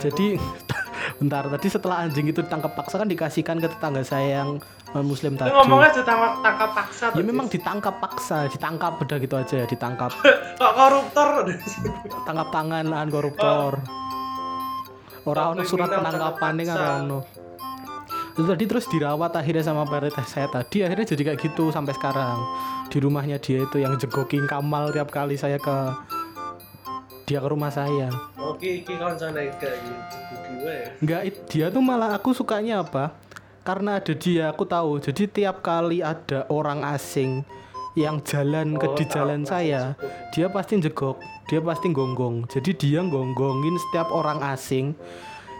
Jadi 0.00 0.26
bentar 1.20 1.48
tadi 1.48 1.66
setelah 1.68 2.04
anjing 2.04 2.28
itu 2.28 2.40
ditangkap 2.44 2.72
paksa 2.76 3.00
kan 3.00 3.08
dikasihkan 3.08 3.56
ke 3.60 3.68
tetangga 3.72 4.02
saya 4.04 4.44
yang 4.44 4.60
muslim 5.02 5.34
tadi. 5.34 5.50
ngomongnya 5.50 5.90
aja 5.90 6.02
tangkap 6.38 6.70
paksa 6.70 7.04
Ya 7.10 7.24
memang 7.26 7.50
ditangkap 7.50 7.98
paksa, 7.98 8.46
ditangkap 8.46 9.02
udah 9.02 9.16
gitu 9.18 9.34
aja 9.34 9.54
ya, 9.64 9.66
ditangkap. 9.66 10.14
kok 10.60 10.72
koruptor 10.76 11.50
Tangkap 12.28 12.48
tangan 12.54 12.84
lahan 12.86 13.08
koruptor. 13.10 13.82
Orang 15.24 15.56
ono 15.56 15.62
surat 15.64 15.88
penangkapan 15.88 16.52
nih 16.60 16.66
kan 16.68 16.78
ono. 17.08 17.18
Itu 18.34 18.44
tadi 18.50 18.64
terus 18.66 18.86
dirawat 18.90 19.32
akhirnya 19.34 19.62
sama 19.62 19.86
PRT 19.86 20.18
saya 20.26 20.46
tadi 20.50 20.82
akhirnya 20.82 21.06
jadi 21.06 21.22
kayak 21.32 21.38
gitu 21.42 21.70
sampai 21.70 21.94
sekarang 21.94 22.38
di 22.90 22.98
rumahnya 22.98 23.38
dia 23.38 23.62
itu 23.62 23.78
yang 23.78 23.94
jegoking 23.98 24.44
Kamal 24.50 24.90
tiap 24.90 25.10
kali 25.14 25.38
saya 25.38 25.56
ke 25.58 25.74
dia 27.24 27.40
ke 27.40 27.48
rumah 27.48 27.72
saya 27.72 28.08
oke 28.36 28.64
iki 28.84 28.94
kancane 28.96 29.50
gue 30.64 30.78
Enggak, 31.04 31.22
dia 31.52 31.68
tuh 31.68 31.84
malah 31.84 32.16
aku 32.16 32.32
sukanya 32.32 32.80
apa? 32.80 33.12
Karena 33.64 34.00
ada 34.00 34.12
dia, 34.16 34.48
aku 34.48 34.64
tahu. 34.64 35.00
Jadi 35.00 35.28
tiap 35.28 35.60
kali 35.60 36.00
ada 36.00 36.48
orang 36.48 36.84
asing 36.84 37.44
yang 37.96 38.20
jalan 38.24 38.76
ke 38.76 38.86
Oh, 38.88 38.96
di 38.96 39.04
tahu, 39.04 39.14
jalan 39.20 39.40
saya, 39.44 39.92
dia 40.32 40.48
pasti 40.48 40.80
jegok, 40.80 41.20
dia 41.48 41.60
pasti 41.60 41.92
gonggong. 41.92 42.48
Jadi 42.48 42.72
dia 42.76 43.00
gonggongin 43.04 43.76
setiap 43.88 44.08
orang 44.12 44.40
asing 44.52 44.96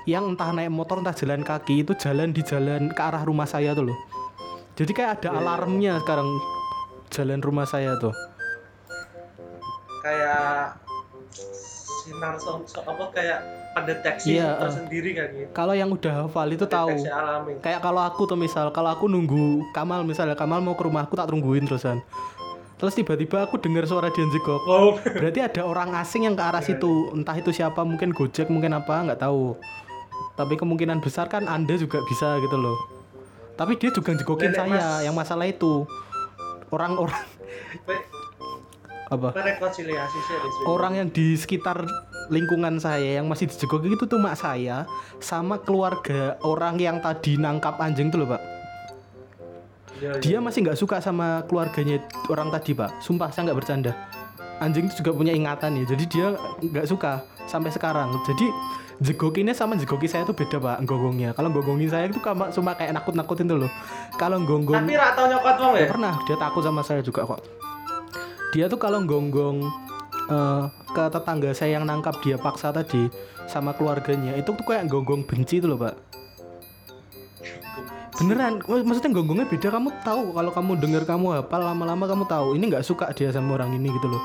yang 0.05 0.37
entah 0.37 0.53
naik 0.53 0.69
motor 0.69 1.01
entah 1.01 1.17
jalan 1.17 1.41
kaki 1.41 1.81
itu 1.85 1.97
jalan 1.97 2.33
di 2.33 2.45
jalan 2.45 2.93
ke 2.93 3.01
arah 3.01 3.25
rumah 3.25 3.49
saya 3.49 3.73
tuh 3.73 3.89
loh. 3.89 3.99
Jadi 4.75 4.91
kayak 4.93 5.21
ada 5.21 5.29
iya. 5.33 5.39
alarmnya 5.41 5.93
sekarang 6.03 6.29
jalan 7.09 7.41
rumah 7.41 7.65
saya 7.69 7.97
tuh. 8.01 8.13
kayak 10.05 10.84
sinar 12.05 12.37
so, 12.37 12.61
so- 12.65 12.85
apa 12.85 13.09
kayak 13.11 13.39
pendeteksi 13.73 14.37
Iya, 14.37 14.55
eh. 14.55 14.61
tersendiri 14.61 15.11
kan 15.13 15.29
gitu. 15.33 15.51
Kalau 15.51 15.73
yang 15.73 15.89
udah 15.89 16.29
hafal 16.29 16.47
itu 16.47 16.63
tahu. 16.65 16.95
Alami. 17.01 17.59
Kayak 17.59 17.81
kalau 17.81 18.01
aku 18.01 18.23
tuh 18.25 18.37
misal 18.37 18.69
kalau 18.71 18.93
aku 18.93 19.09
nunggu 19.09 19.65
Kamal 19.73 20.05
misalnya 20.05 20.37
Kamal 20.37 20.61
mau 20.61 20.77
ke 20.77 20.85
rumahku 20.85 21.17
tak 21.17 21.27
tungguin 21.27 21.65
terusan. 21.65 22.05
Terus 22.75 22.93
tiba-tiba 22.93 23.43
aku 23.43 23.57
dengar 23.57 23.89
suara 23.89 24.11
dia 24.11 24.27
jegok 24.27 24.63
oh. 24.63 25.01
Berarti 25.01 25.41
ada 25.41 25.63
orang 25.63 25.97
asing 25.97 26.29
yang 26.29 26.37
ke 26.37 26.43
arah 26.43 26.61
Iya, 26.61 26.77
situ. 26.77 27.11
Entah 27.11 27.35
itu 27.35 27.51
siapa 27.51 27.81
mungkin 27.83 28.13
gojek 28.13 28.47
mungkin 28.47 28.77
apa 28.77 29.01
nggak 29.03 29.19
tahu. 29.19 29.57
Tapi 30.35 30.55
kemungkinan 30.55 31.01
besar 31.01 31.27
kan 31.27 31.47
anda 31.47 31.75
juga 31.75 32.03
bisa 32.05 32.37
gitu 32.39 32.55
loh. 32.55 32.77
Tapi 33.55 33.79
dia 33.79 33.89
juga 33.89 34.13
jegokin 34.13 34.51
Nenek 34.51 34.59
saya 34.61 34.71
Mas. 34.99 35.03
yang 35.03 35.15
masalah 35.15 35.47
itu. 35.47 35.87
Orang-orang 36.69 37.23
apa? 39.15 39.29
Rekonsiliasi 39.35 40.19
sih 40.19 40.35
Riz. 40.37 40.55
orang 40.67 40.93
yang 40.99 41.09
di 41.09 41.39
sekitar 41.39 41.87
lingkungan 42.33 42.81
saya 42.81 43.21
yang 43.21 43.27
masih 43.29 43.49
dijegokin 43.51 43.95
itu 43.95 44.05
tuh 44.09 44.21
mak 44.21 44.37
saya 44.39 44.89
sama 45.21 45.61
keluarga 45.61 46.41
orang 46.45 46.81
yang 46.81 47.01
tadi 47.01 47.37
nangkap 47.37 47.77
anjing 47.81 48.09
tuh 48.09 48.25
loh 48.25 48.37
pak. 48.37 48.43
Iya, 49.95 50.11
iya. 50.19 50.21
dia 50.21 50.39
masih 50.43 50.67
nggak 50.67 50.79
suka 50.79 50.99
sama 50.99 51.47
keluarganya 51.47 52.03
orang 52.27 52.51
tadi 52.51 52.75
pak. 52.75 52.91
Sumpah 53.01 53.31
saya 53.31 53.51
nggak 53.51 53.59
bercanda. 53.59 53.93
Anjing 54.63 54.87
itu 54.87 55.03
juga 55.03 55.11
punya 55.19 55.35
ingatan 55.35 55.83
ya 55.83 55.85
jadi 55.85 56.05
dia 56.07 56.27
nggak 56.63 56.87
suka 56.89 57.23
sampai 57.47 57.71
sekarang. 57.75 58.15
Jadi 58.25 58.47
jegokinnya 59.03 59.53
sama 59.53 59.75
jegoki 59.75 60.07
saya 60.07 60.23
tuh 60.23 60.39
beda 60.39 60.63
pak 60.63 60.87
gonggongnya 60.87 61.35
kalau 61.35 61.51
gonggongin 61.51 61.91
saya 61.91 62.07
itu 62.07 62.23
cuma 62.23 62.47
cuma 62.55 62.79
kayak 62.79 62.95
nakut 62.95 63.15
nakutin 63.19 63.51
tuh 63.51 63.59
loh. 63.67 63.71
Kalau 64.15 64.39
gonggong 64.43 64.87
tapi 64.87 64.95
rak 64.95 65.13
tau 65.19 65.27
nyokot 65.27 65.57
wong 65.59 65.73
Ya, 65.75 65.87
pernah 65.91 66.15
dia 66.25 66.37
takut 66.39 66.63
sama 66.63 66.81
saya 66.87 67.03
juga 67.03 67.27
kok 67.27 67.43
dia 68.55 68.71
tuh 68.71 68.79
kalau 68.79 69.03
gonggong 69.03 69.67
eh, 70.31 70.63
ke 70.95 71.03
tetangga 71.11 71.51
saya 71.51 71.77
yang 71.77 71.85
nangkap 71.85 72.23
dia 72.23 72.39
paksa 72.39 72.71
tadi 72.71 73.11
sama 73.51 73.75
keluarganya 73.75 74.39
itu 74.39 74.55
tuh 74.55 74.63
kayak 74.63 74.87
gonggong 74.87 75.27
benci 75.27 75.59
tuh 75.59 75.75
loh 75.75 75.79
pak. 75.83 75.99
Beneran 78.15 78.63
Mak- 78.63 78.87
maksudnya 78.87 79.11
gonggongnya 79.11 79.51
beda. 79.51 79.75
Kamu 79.75 79.91
tahu 80.07 80.23
kalau 80.31 80.51
kamu 80.55 80.73
dengar 80.79 81.03
kamu 81.03 81.27
hafal 81.43 81.67
lama-lama 81.67 82.07
kamu 82.07 82.25
tahu 82.31 82.55
ini 82.55 82.71
nggak 82.71 82.87
suka 82.87 83.11
dia 83.11 83.35
sama 83.35 83.59
orang 83.59 83.75
ini 83.75 83.91
gitu 83.91 84.07
loh. 84.07 84.23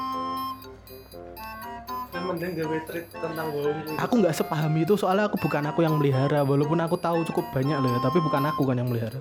Yang 2.14 2.26
mending 2.30 2.52
gawe 2.54 2.78
treat 2.86 3.06
tentang 3.10 3.48
wong 3.50 3.78
kuwi. 3.82 3.98
aku 3.98 4.14
nggak 4.22 4.36
sepaham 4.38 4.74
itu 4.78 4.94
soalnya 4.94 5.26
aku 5.26 5.42
bukan 5.42 5.66
aku 5.66 5.82
yang 5.82 5.98
melihara 5.98 6.46
walaupun 6.46 6.78
aku 6.78 7.02
tahu 7.02 7.26
cukup 7.26 7.50
banyak 7.50 7.78
loh 7.82 7.90
ya 7.90 8.00
tapi 8.02 8.22
bukan 8.22 8.46
aku 8.46 8.62
kan 8.70 8.78
yang 8.78 8.90
melihara 8.90 9.18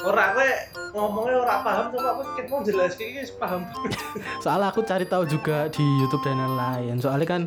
ora 0.00 0.32
kowe 0.32 0.50
ngomongnya 0.96 1.36
ora 1.38 1.56
paham 1.60 1.84
cuma 1.92 2.08
aku 2.16 2.22
kita 2.34 2.48
mau 2.48 2.60
jelas 2.64 2.92
wis 2.96 3.30
paham. 3.36 3.62
Soalnya 4.44 4.72
aku 4.72 4.80
cari 4.82 5.04
tahu 5.04 5.24
juga 5.28 5.68
di 5.68 5.84
YouTube 6.00 6.24
dan 6.24 6.40
lain-lain. 6.40 6.96
Soalnya 6.98 7.28
kan 7.28 7.42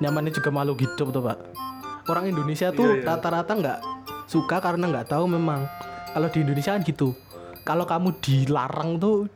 nyamannya 0.00 0.32
juga 0.32 0.48
makhluk 0.48 0.80
hidup 0.82 1.08
tuh 1.12 1.22
pak. 1.22 1.38
Orang 2.08 2.24
Indonesia 2.24 2.72
tuh 2.72 2.88
Iya, 2.88 3.04
iya. 3.04 3.06
rata-rata 3.12 3.52
nggak 3.52 3.78
suka 4.24 4.56
karena 4.64 4.88
nggak 4.88 5.12
tahu 5.12 5.28
memang. 5.28 5.68
Kalau 6.16 6.28
di 6.32 6.38
Indonesia 6.40 6.72
kan 6.72 6.82
gitu. 6.82 7.12
Kalau 7.62 7.84
kamu 7.84 8.16
dilarang 8.24 8.96
tuh 8.96 9.28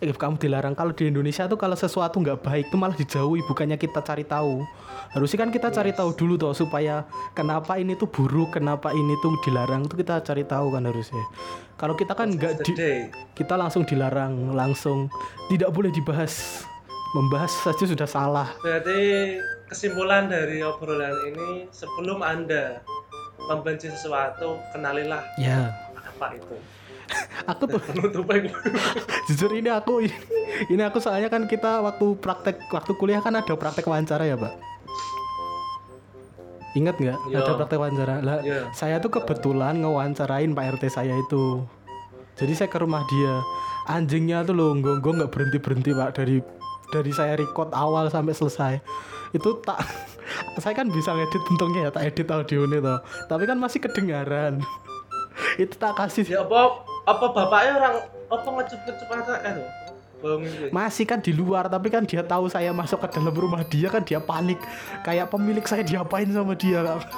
eh 0.00 0.16
kamu 0.16 0.40
dilarang 0.40 0.72
kalau 0.72 0.96
di 0.96 1.12
Indonesia 1.12 1.44
tuh 1.44 1.60
kalau 1.60 1.76
sesuatu 1.76 2.16
nggak 2.24 2.40
baik 2.40 2.72
tuh 2.72 2.80
malah 2.80 2.96
dijauhi 2.96 3.44
bukannya 3.44 3.76
kita 3.76 4.00
cari 4.00 4.24
tahu. 4.24 4.64
Harusnya 5.12 5.44
kan 5.44 5.50
kita 5.52 5.68
cari 5.68 5.92
tahu 5.92 6.16
dulu 6.16 6.40
toh 6.40 6.56
supaya 6.56 7.04
kenapa 7.36 7.76
ini 7.76 7.92
tuh 8.00 8.08
buruk 8.08 8.56
kenapa 8.56 8.96
ini 8.96 9.12
tuh 9.20 9.36
dilarang 9.44 9.84
tuh 9.84 10.00
kita 10.00 10.24
cari 10.24 10.48
tahu 10.48 10.72
kan 10.72 10.88
harusnya. 10.88 11.24
Kalau 11.76 11.92
kita 11.92 12.16
kan 12.16 12.32
nggak 12.32 12.64
di, 12.64 12.72
kita 13.36 13.60
langsung 13.60 13.84
dilarang 13.84 14.56
langsung 14.56 15.12
tidak 15.52 15.68
boleh 15.70 15.92
dibahas. 15.92 16.64
Membahas 17.10 17.50
saja 17.50 17.84
sudah 17.90 18.06
salah. 18.06 18.54
Berarti 18.62 19.34
kesimpulan 19.66 20.30
dari 20.30 20.62
obrolan 20.62 21.10
ini 21.26 21.66
sebelum 21.74 22.22
Anda 22.22 22.86
membenci 23.50 23.90
sesuatu, 23.90 24.62
kenalilah 24.70 25.18
ya. 25.34 25.74
apa 25.98 26.38
itu. 26.38 26.54
Aku 27.46 27.62
tuh 27.66 27.80
jujur 29.30 29.50
ini 29.52 29.70
aku 29.70 30.06
ini 30.68 30.82
aku 30.82 30.98
soalnya 31.02 31.28
kan 31.30 31.46
kita 31.46 31.82
waktu 31.82 32.16
praktek 32.18 32.70
waktu 32.70 32.92
kuliah 32.98 33.22
kan 33.22 33.34
ada 33.34 33.54
praktek 33.56 33.86
wawancara 33.86 34.26
ya 34.26 34.36
pak 34.38 34.70
ingat 36.74 37.02
nggak? 37.02 37.18
Iya. 37.30 37.38
ada 37.42 37.52
praktek 37.58 37.78
wawancara. 37.82 38.14
Lah 38.22 38.38
Iya. 38.42 38.70
saya 38.70 39.02
tuh 39.02 39.10
kebetulan 39.10 39.82
ngewawancarain 39.82 40.54
pak 40.54 40.78
rt 40.78 40.86
saya 40.86 41.18
itu. 41.18 41.66
Jadi 42.38 42.52
saya 42.54 42.68
ke 42.70 42.78
rumah 42.78 43.02
dia. 43.10 43.42
Anjingnya 43.90 44.46
tuh 44.46 44.54
loh 44.54 44.70
gonggong 44.78 45.18
nggak 45.18 45.32
berhenti 45.34 45.58
berhenti 45.58 45.90
pak 45.90 46.14
dari 46.14 46.38
dari 46.94 47.10
saya 47.10 47.34
record 47.34 47.74
awal 47.74 48.06
sampai 48.06 48.34
selesai. 48.34 48.74
Itu 49.34 49.58
tak 49.66 49.82
saya 50.62 50.74
kan 50.78 50.94
bisa 50.94 51.10
ngedit 51.10 51.42
untungnya 51.50 51.80
ya 51.80 51.90
tak 51.90 52.06
edit 52.14 52.28
audio 52.30 52.62
ini 52.70 52.78
toh. 52.78 53.02
Tapi 53.26 53.50
kan 53.50 53.58
masih 53.58 53.82
kedengaran. 53.82 54.62
Itu 55.62 55.74
tak 55.74 55.98
kasih. 55.98 56.22
Ya 56.22 56.46
apa 56.46 56.86
apa 57.10 57.26
bapaknya 57.34 57.72
orang 57.76 57.94
apa 58.30 58.48
ngecup-ngecup 58.48 59.08
anak 59.10 59.40
itu? 59.42 59.64
Itu. 60.20 60.68
masih 60.68 61.08
kan 61.08 61.16
di 61.24 61.32
luar 61.32 61.64
tapi 61.72 61.88
kan 61.88 62.04
dia 62.04 62.20
tahu 62.20 62.44
saya 62.52 62.76
masuk 62.76 63.00
ke 63.00 63.08
dalam 63.16 63.32
rumah 63.32 63.64
dia 63.64 63.88
kan 63.88 64.04
dia 64.04 64.20
panik. 64.20 64.60
Kayak 65.00 65.32
pemilik 65.32 65.64
saya 65.64 65.80
diapain 65.80 66.28
sama 66.28 66.52
dia 66.52 66.84
Kak. 66.84 67.00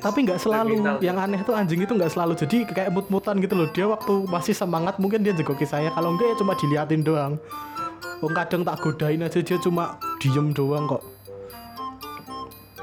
Tapi 0.00 0.18
nggak 0.24 0.40
selalu. 0.40 0.80
Yang 1.04 1.16
aneh 1.20 1.40
tuh 1.44 1.54
anjing 1.54 1.84
itu 1.84 1.92
nggak 1.92 2.12
selalu. 2.16 2.32
Jadi 2.38 2.64
kayak 2.70 2.90
mut-mutan 2.94 3.36
gitu 3.44 3.54
loh. 3.54 3.68
Dia 3.70 3.86
waktu 3.92 4.24
masih 4.24 4.54
semangat 4.56 4.96
mungkin 4.96 5.20
dia 5.20 5.36
jegoki 5.36 5.68
saya. 5.68 5.92
Kalau 5.92 6.16
enggak 6.16 6.32
ya 6.32 6.36
cuma 6.40 6.52
diliatin 6.56 7.02
doang. 7.04 7.36
Wong 8.24 8.32
kadang 8.32 8.64
tak 8.64 8.80
godain 8.80 9.20
aja 9.20 9.40
dia 9.40 9.56
cuma 9.60 9.96
diem 10.20 10.52
doang 10.52 10.84
kok 10.84 11.19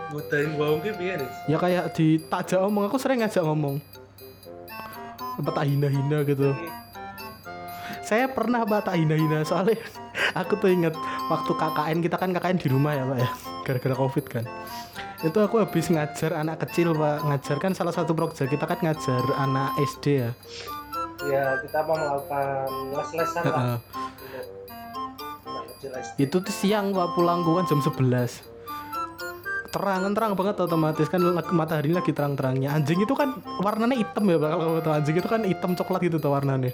Godain 0.08 0.56
bohong 0.56 0.80
ki 0.80 0.92
piye 0.96 1.14
nih? 1.20 1.30
ya 1.52 1.58
kayak 1.60 1.86
di 1.92 2.16
tak 2.32 2.48
ajak 2.48 2.60
ngomong 2.64 2.84
aku 2.88 2.98
sering 3.00 3.20
ngajak 3.20 3.44
ngomong. 3.44 3.76
Apa 5.38 5.50
tak 5.52 5.66
hina-hina 5.68 6.24
gitu. 6.24 6.56
Saya 8.02 8.32
pernah 8.32 8.64
pak 8.64 8.88
tak 8.88 8.96
hina-hina. 8.96 9.44
Soalnya 9.44 9.76
aku 10.42 10.56
tuh 10.58 10.72
inget 10.72 10.96
waktu 11.28 11.52
KKN 11.52 11.98
kita 12.00 12.16
kan 12.16 12.32
KKN 12.32 12.58
di 12.58 12.68
rumah 12.72 12.96
ya 12.96 13.04
pak 13.04 13.18
ya. 13.20 13.30
Gara-gara 13.68 13.96
covid 14.00 14.26
kan. 14.32 14.44
Itu 15.22 15.38
aku 15.44 15.60
habis 15.60 15.92
ngajar 15.92 16.32
anak 16.40 16.64
kecil 16.64 16.96
pak 16.96 17.28
ngajar 17.28 17.58
kan 17.60 17.76
salah 17.76 17.92
satu 17.92 18.16
proyek 18.16 18.48
kita 18.48 18.64
kan 18.64 18.80
ngajar 18.80 19.24
anak 19.36 19.76
SD 19.84 20.06
ya. 20.24 20.32
Ya 21.28 21.60
kita 21.60 21.84
mau 21.84 22.00
melakukan 22.00 22.70
les-lesan 22.96 23.44
kecil 25.78 25.92
SD. 25.94 26.18
itu 26.26 26.38
tuh 26.42 26.54
siang 26.54 26.90
pak 26.90 27.14
pulangku 27.14 27.54
kan 27.54 27.70
jam 27.70 27.80
11 27.80 28.57
terangan 29.68 30.12
terang 30.16 30.34
banget 30.34 30.56
otomatis 30.64 31.08
kan 31.12 31.22
matahari 31.52 31.92
lagi 31.92 32.12
terang-terangnya. 32.16 32.74
Anjing 32.74 33.04
itu 33.04 33.14
kan 33.14 33.36
warnanya 33.60 33.96
hitam 34.00 34.24
ya 34.28 34.38
pak 34.40 34.50
kalau 34.56 34.80
tahu. 34.82 34.94
Anjing 34.96 35.16
itu 35.20 35.30
kan 35.30 35.42
hitam 35.44 35.72
coklat 35.76 36.02
gitu 36.08 36.18
tuh 36.18 36.32
warnanya. 36.32 36.72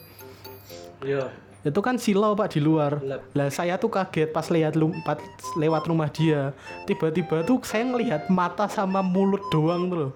Iya. 1.04 1.28
itu 1.64 1.80
kan 1.80 1.96
silau 1.96 2.36
pak 2.36 2.56
di 2.56 2.60
luar. 2.60 3.00
Lah 3.32 3.48
saya 3.48 3.80
tuh 3.80 3.88
kaget 3.88 4.36
pas 4.36 4.44
lihat 4.52 4.76
pas 5.08 5.16
lewat 5.56 5.88
rumah 5.88 6.12
dia. 6.12 6.52
Tiba-tiba 6.84 7.48
tuh 7.48 7.64
saya 7.64 7.88
ngelihat 7.88 8.28
mata 8.28 8.68
sama 8.68 9.00
mulut 9.00 9.40
doang 9.48 9.88
tuh 9.88 9.98
loh. 9.98 10.12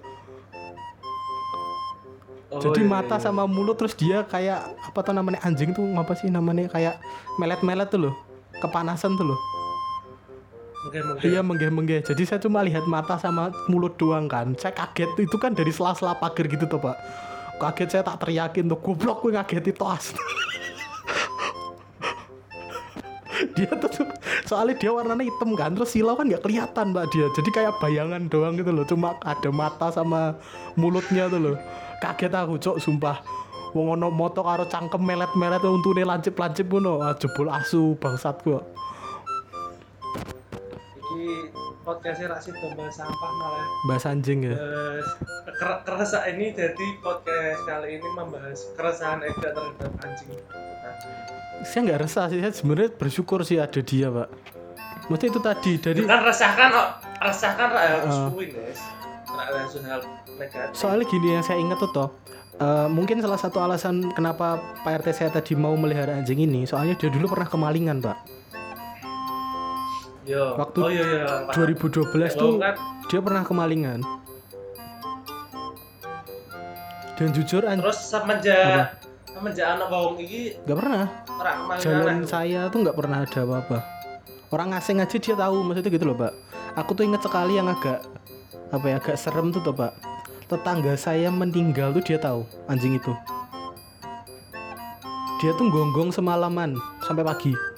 Oh, 2.48 2.60
jadi 2.64 2.84
iya, 2.84 2.88
mata 2.88 3.16
iya. 3.16 3.24
sama 3.28 3.48
mulut 3.48 3.80
terus 3.80 3.96
dia 3.96 4.24
kayak 4.28 4.76
apa 4.76 5.00
tuh 5.00 5.12
namanya 5.16 5.40
anjing 5.44 5.72
tuh 5.72 5.84
apa 5.96 6.16
sih 6.16 6.28
namanya 6.28 6.68
kayak 6.68 7.00
melet-melet 7.40 7.88
tuh 7.88 8.08
loh. 8.08 8.14
Kepanasan 8.60 9.16
tuh 9.16 9.32
loh 9.32 9.57
Iya 11.26 11.42
menggeh-menggeh. 11.42 12.06
Jadi 12.06 12.22
saya 12.22 12.38
cuma 12.38 12.62
lihat 12.62 12.86
mata 12.86 13.18
sama 13.18 13.50
mulut 13.66 13.98
doang 13.98 14.30
kan. 14.30 14.54
Saya 14.54 14.70
kaget. 14.70 15.10
Itu 15.18 15.36
kan 15.36 15.52
dari 15.52 15.74
sela-sela 15.74 16.14
pagar 16.14 16.46
gitu 16.46 16.70
tuh 16.70 16.78
pak. 16.78 16.96
Kaget 17.58 17.98
saya 17.98 18.02
tak 18.06 18.22
teriakin 18.22 18.70
tuh 18.70 18.78
goblok 18.78 19.26
gue 19.26 19.34
ngaget 19.34 19.74
itu 19.74 19.82
as. 19.82 20.14
dia 23.58 23.70
tuh 23.74 24.06
soalnya 24.46 24.78
dia 24.78 24.94
warnanya 24.94 25.26
hitam 25.26 25.58
kan. 25.58 25.74
Terus 25.74 25.90
silau 25.90 26.14
kan 26.14 26.30
nggak 26.30 26.46
kelihatan 26.46 26.94
mbak 26.94 27.10
dia. 27.10 27.26
Jadi 27.34 27.50
kayak 27.50 27.74
bayangan 27.82 28.30
doang 28.30 28.54
gitu 28.54 28.70
loh. 28.70 28.86
Cuma 28.86 29.18
ada 29.26 29.50
mata 29.50 29.90
sama 29.90 30.38
mulutnya 30.78 31.26
tuh 31.26 31.42
loh. 31.42 31.56
Kaget 31.98 32.30
aku 32.30 32.54
cok 32.62 32.78
sumpah. 32.78 33.18
Wong 33.74 33.98
ono 33.98 34.08
moto 34.08 34.40
karo 34.40 34.64
cangkem 34.64 35.04
melet-melet 35.04 35.60
untune 35.60 36.06
lancip-lancip 36.06 36.70
ngono. 36.70 37.02
Jebol 37.18 37.50
asu 37.50 37.98
bangsat 37.98 38.38
gua 38.46 38.77
podcastnya 41.88 42.36
sih 42.36 42.52
bahas 42.52 42.92
sampah 42.92 43.30
malah. 43.32 43.64
bahas 43.88 44.04
anjing 44.04 44.44
ya 44.44 44.52
Bahas 44.52 45.08
ker- 45.56 45.80
keresahan 45.88 46.36
ini 46.36 46.52
jadi 46.52 46.86
podcast 47.00 47.60
kali 47.64 47.96
ini 47.96 48.08
membahas 48.12 48.58
keresahan 48.76 49.24
Eda 49.24 49.48
terhadap 49.56 49.92
anjing. 50.04 50.28
Saya 51.64 51.80
nggak 51.88 52.00
resah 52.04 52.28
sih 52.28 52.38
saya 52.38 52.52
sebenarnya 52.52 52.92
bersyukur 52.92 53.40
sih 53.42 53.56
ada 53.56 53.80
dia 53.80 54.12
pak 54.12 54.28
Maksudnya 55.08 55.30
itu 55.32 55.40
tadi 55.40 55.72
dari 55.80 56.00
kan 56.04 56.20
resahkan 56.20 56.68
oh, 56.76 56.88
resahkan 57.24 57.66
rak 57.72 57.84
harus 57.88 58.12
Heeh. 58.12 58.28
kuwi 58.28 58.46
guys. 58.52 58.80
Rak 59.24 59.46
harus 59.48 59.72
hal 59.80 60.00
negatif. 60.36 60.74
soalnya 60.76 61.04
gini 61.08 61.28
yang 61.32 61.42
saya 61.42 61.56
ingat 61.56 61.80
tuh 61.80 61.90
toh 61.90 62.08
eh, 62.54 62.88
mungkin 62.92 63.16
salah 63.18 63.40
satu 63.40 63.58
alasan 63.58 64.12
kenapa 64.12 64.60
Pak 64.84 65.00
RT 65.00 65.08
saya 65.16 65.30
tadi 65.32 65.56
mau 65.56 65.72
melihara 65.74 66.12
anjing 66.12 66.36
ini 66.38 66.68
soalnya 66.68 66.92
dia 66.94 67.08
dulu 67.08 67.32
pernah 67.32 67.48
kemalingan 67.48 67.98
pak 67.98 68.16
Yo. 70.28 70.60
waktu 70.60 70.78
oh 70.84 70.90
iya 70.92 71.04
iya. 71.08 71.24
paham. 71.48 71.72
2012 71.72 71.88
Oh, 71.88 72.28
tuh 72.36 72.52
kan 72.60 72.74
dia 73.08 73.20
pernah 73.24 73.42
kemalingan 73.48 74.04
dan 77.16 77.28
jujur 77.32 77.64
an 77.64 77.80
terus 77.80 77.96
semenjak 77.96 79.00
semenjak 79.32 79.66
anak 79.72 79.88
bawang 79.88 80.20
iki 80.20 80.60
nggak 80.68 80.76
pernah. 80.76 81.04
Jalan 81.80 82.28
saya 82.28 82.68
tuh 82.68 82.84
nggak 82.84 82.96
pernah 82.98 83.24
ada 83.24 83.40
apa-apa. 83.40 83.78
Orang 84.52 84.76
asing 84.76 85.00
aja 85.00 85.16
dia 85.16 85.34
tahu 85.34 85.64
maksudnya 85.64 85.90
gitu 85.96 86.04
loh 86.04 86.16
pak. 86.18 86.36
Aku 86.76 86.92
tuh 86.92 87.08
inget 87.08 87.24
sekali 87.24 87.56
yang 87.56 87.72
agak 87.72 88.04
apa 88.68 88.84
ya 88.84 89.00
agak 89.00 89.16
serem 89.16 89.48
tuh 89.48 89.64
tuh 89.64 89.72
pak. 89.72 89.96
Tetangga 90.44 90.92
saya 91.00 91.32
meninggal 91.32 91.96
tuh 91.96 92.04
dia 92.04 92.20
tahu 92.20 92.44
anjing 92.68 93.00
itu. 93.00 93.16
Dia 95.40 95.56
tuh 95.56 95.72
gonggong 95.72 96.12
semalaman 96.12 96.76
sampai 97.00 97.24
pagi 97.24 97.77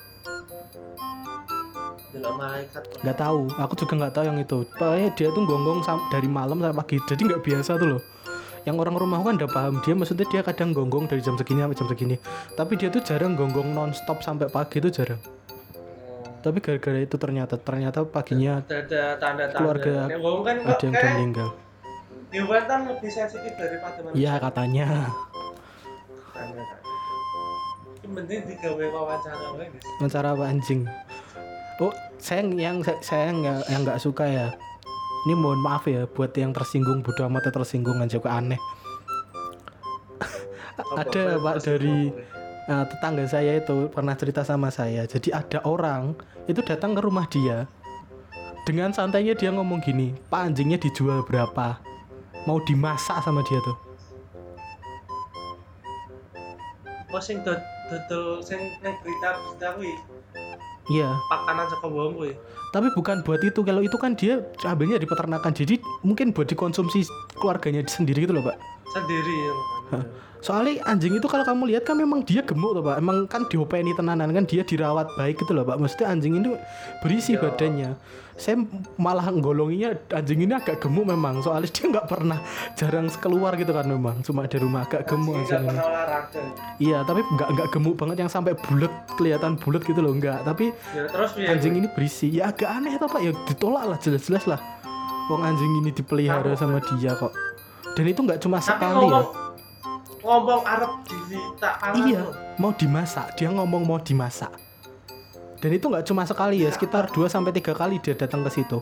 Delok 2.11 2.35
malaikat. 2.43 2.83
Nggak 3.07 3.19
tahu 3.23 3.41
aku 3.55 3.75
juga 3.79 3.93
nggak 4.03 4.15
tahu 4.19 4.25
yang 4.27 4.39
itu. 4.43 4.59
Pokoknya 4.75 5.09
dia 5.15 5.29
tuh 5.31 5.43
gonggong 5.47 5.81
dari 6.11 6.27
malam 6.27 6.59
sampai 6.59 6.75
pagi 6.75 6.97
jadi 7.07 7.21
nggak 7.23 7.43
biasa 7.47 7.71
tuh 7.79 7.89
loh. 7.97 8.03
Yang 8.69 8.77
orang 8.83 8.97
rumah 8.99 9.19
kan 9.25 9.35
udah 9.41 9.51
paham 9.51 9.75
dia 9.81 9.95
maksudnya 9.97 10.27
dia 10.29 10.43
kadang 10.45 10.75
gonggong 10.75 11.07
dari 11.07 11.23
jam 11.23 11.39
segini 11.39 11.63
sampai 11.63 11.79
jam 11.79 11.89
segini. 11.89 12.17
Tapi 12.59 12.73
dia 12.75 12.89
tuh 12.91 13.03
jarang 13.07 13.39
gonggong 13.39 13.71
nonstop 13.73 14.21
sampai 14.27 14.51
pagi 14.51 14.83
itu 14.83 14.91
jarang. 14.91 15.21
Oh. 15.21 16.41
tapi 16.41 16.57
gara-gara 16.65 17.05
itu 17.05 17.21
ternyata 17.21 17.61
ternyata 17.61 18.01
paginya 18.09 18.65
ada 18.65 19.21
tanda-tanda. 19.21 19.61
Keluarga 19.61 19.93
kan 20.09 20.57
ada 20.65 20.81
yang 20.81 20.93
udah 20.97 21.01
kayak 21.05 21.15
meninggal. 21.21 21.49
Kan 22.33 22.81
lebih 22.89 23.11
sensitif 23.13 23.53
daripada 23.61 23.99
manusia. 24.01 24.19
Iya 24.19 24.33
katanya. 24.41 24.89
Yang 28.01 28.13
penting 28.17 28.41
digawe 28.49 28.85
wawancara 28.89 29.47
wae 29.55 29.69
wawancara 30.01 30.29
apa 30.33 30.45
anjing 30.49 30.89
oh 31.81 31.93
saya 32.21 32.45
yang 32.45 32.85
saya- 33.01 33.33
nggak 33.33 33.59
yang 33.73 33.81
nggak 33.85 34.01
suka 34.01 34.25
ya 34.29 34.47
ini 35.29 35.35
mohon 35.37 35.61
maaf 35.61 35.85
ya 35.89 36.05
buat 36.09 36.33
yang 36.37 36.53
tersinggung 36.53 37.05
bodoh 37.05 37.29
amat 37.29 37.53
tersinggung 37.53 38.01
aja 38.01 38.21
kok 38.21 38.31
aneh 38.31 38.61
ada 40.97 41.37
pak 41.41 41.57
dari 41.61 42.13
Nah, 42.71 42.87
tetangga 42.87 43.27
saya 43.27 43.59
itu 43.59 43.91
pernah 43.91 44.15
cerita 44.15 44.47
sama 44.47 44.71
saya. 44.71 45.03
Jadi 45.03 45.35
ada 45.35 45.59
orang 45.67 46.15
itu 46.47 46.63
datang 46.63 46.95
ke 46.95 47.03
rumah 47.03 47.27
dia. 47.27 47.67
Dengan 48.63 48.95
santainya 48.95 49.35
dia 49.35 49.51
ngomong 49.51 49.83
gini, 49.83 50.15
"Pak 50.31 50.55
anjingnya 50.55 50.79
dijual 50.79 51.27
berapa?" 51.27 51.83
Mau 52.47 52.63
dimasak 52.63 53.27
sama 53.27 53.43
dia 53.43 53.59
tuh. 53.67 53.75
Oh 57.11 57.19
sing 57.19 57.43
dod- 57.43 57.67
dodol 57.91 58.39
sing 58.39 58.71
nang 58.87 58.95
berita 59.03 59.35
berita 59.43 59.69
kuwi 59.75 59.99
Iya, 60.89 61.13
pakanan 61.29 61.67
saka 61.69 61.87
bawang 61.87 62.17
kuwi. 62.17 62.33
tapi 62.71 62.89
bukan 62.95 63.21
buat 63.27 63.43
itu. 63.43 63.61
Kalau 63.67 63.83
itu 63.83 63.97
kan 63.99 64.15
dia 64.15 64.41
ambilnya 64.65 64.97
di 64.97 65.05
peternakan. 65.05 65.53
Jadi 65.53 65.83
mungkin 66.07 66.31
buat 66.31 66.47
dikonsumsi 66.47 67.05
keluarganya 67.37 67.83
sendiri 67.85 68.25
gitu 68.25 68.33
loh, 68.33 68.47
Pak. 68.47 68.57
sendiri 68.91 69.35
ya 69.35 69.53
kan. 69.55 70.03
Soalnya 70.41 70.81
anjing 70.89 71.21
itu 71.21 71.29
kalau 71.29 71.45
kamu 71.45 71.77
lihat 71.77 71.85
kan 71.85 72.01
memang 72.01 72.25
dia 72.25 72.41
gemuk 72.41 72.73
tuh 72.73 72.81
pak. 72.81 72.97
Emang 72.97 73.29
kan 73.29 73.45
diopeni 73.45 73.93
tenanan 73.93 74.33
kan 74.33 74.49
dia 74.49 74.65
dirawat 74.65 75.13
baik 75.21 75.45
gitu 75.45 75.53
loh 75.53 75.69
pak. 75.69 75.77
Maksudnya 75.77 76.09
anjing 76.09 76.41
ini 76.41 76.57
berisi 77.05 77.37
Iya. 77.37 77.41
badannya. 77.45 77.91
Saya 78.41 78.57
malah 78.97 79.29
nggolonginya 79.29 80.17
anjing 80.17 80.49
ini 80.49 80.57
agak 80.57 80.81
gemuk 80.81 81.05
memang. 81.05 81.45
Soalnya 81.45 81.69
dia 81.69 81.85
nggak 81.93 82.07
pernah 82.09 82.41
jarang 82.73 83.13
keluar 83.21 83.53
gitu 83.61 83.69
kan 83.77 83.85
memang. 83.85 84.25
Cuma 84.25 84.49
di 84.49 84.57
rumah 84.57 84.89
agak 84.89 85.05
gemuk 85.05 85.45
Anjing 85.45 85.61
ini. 85.61 85.79
Iya 86.89 87.05
tapi 87.05 87.21
nggak 87.21 87.49
nggak 87.53 87.69
gemuk 87.77 87.95
banget. 88.01 88.17
Yang 88.25 88.31
sampai 88.33 88.57
bulat 88.57 88.93
kelihatan 89.21 89.61
bulat 89.61 89.85
gitu 89.85 90.01
loh 90.01 90.17
nggak. 90.17 90.49
Tapi 90.49 90.73
ya 90.97 91.05
terus 91.05 91.37
ya 91.37 91.53
anjing 91.53 91.85
ini 91.85 91.89
berisi. 91.93 92.33
Ya 92.33 92.49
agak 92.49 92.73
aneh 92.73 92.97
tuh 92.97 93.13
pak. 93.13 93.21
Ya 93.21 93.37
ditolak 93.45 93.85
lah 93.85 93.99
jelas-jelas 94.01 94.49
lah. 94.49 94.61
Wong 95.29 95.45
anjing 95.45 95.85
ini 95.85 95.93
dipelihara 95.93 96.57
sama 96.57 96.81
dia 96.97 97.13
kok. 97.13 97.37
Dan 97.93 98.09
itu 98.09 98.25
nggak 98.25 98.41
cuma 98.41 98.57
sekali 98.57 99.05
ya 99.05 99.50
ngomong 100.21 100.63
Arab 100.63 101.01
di 101.05 101.17
tak 101.57 101.75
pangan 101.79 102.05
Iya, 102.05 102.23
mau 102.57 102.73
dimasak. 102.73 103.27
Dia 103.37 103.49
ngomong 103.51 103.83
mau 103.83 103.99
dimasak. 103.99 104.53
Dan 105.61 105.71
itu 105.73 105.87
nggak 105.87 106.05
cuma 106.05 106.25
sekali 106.25 106.65
ya, 106.65 106.71
sekitar 106.71 107.09
2 107.09 107.29
sampai 107.29 107.53
tiga 107.53 107.73
kali 107.73 108.01
dia 108.01 108.17
datang 108.17 108.41
ke 108.41 108.51
situ. 108.51 108.81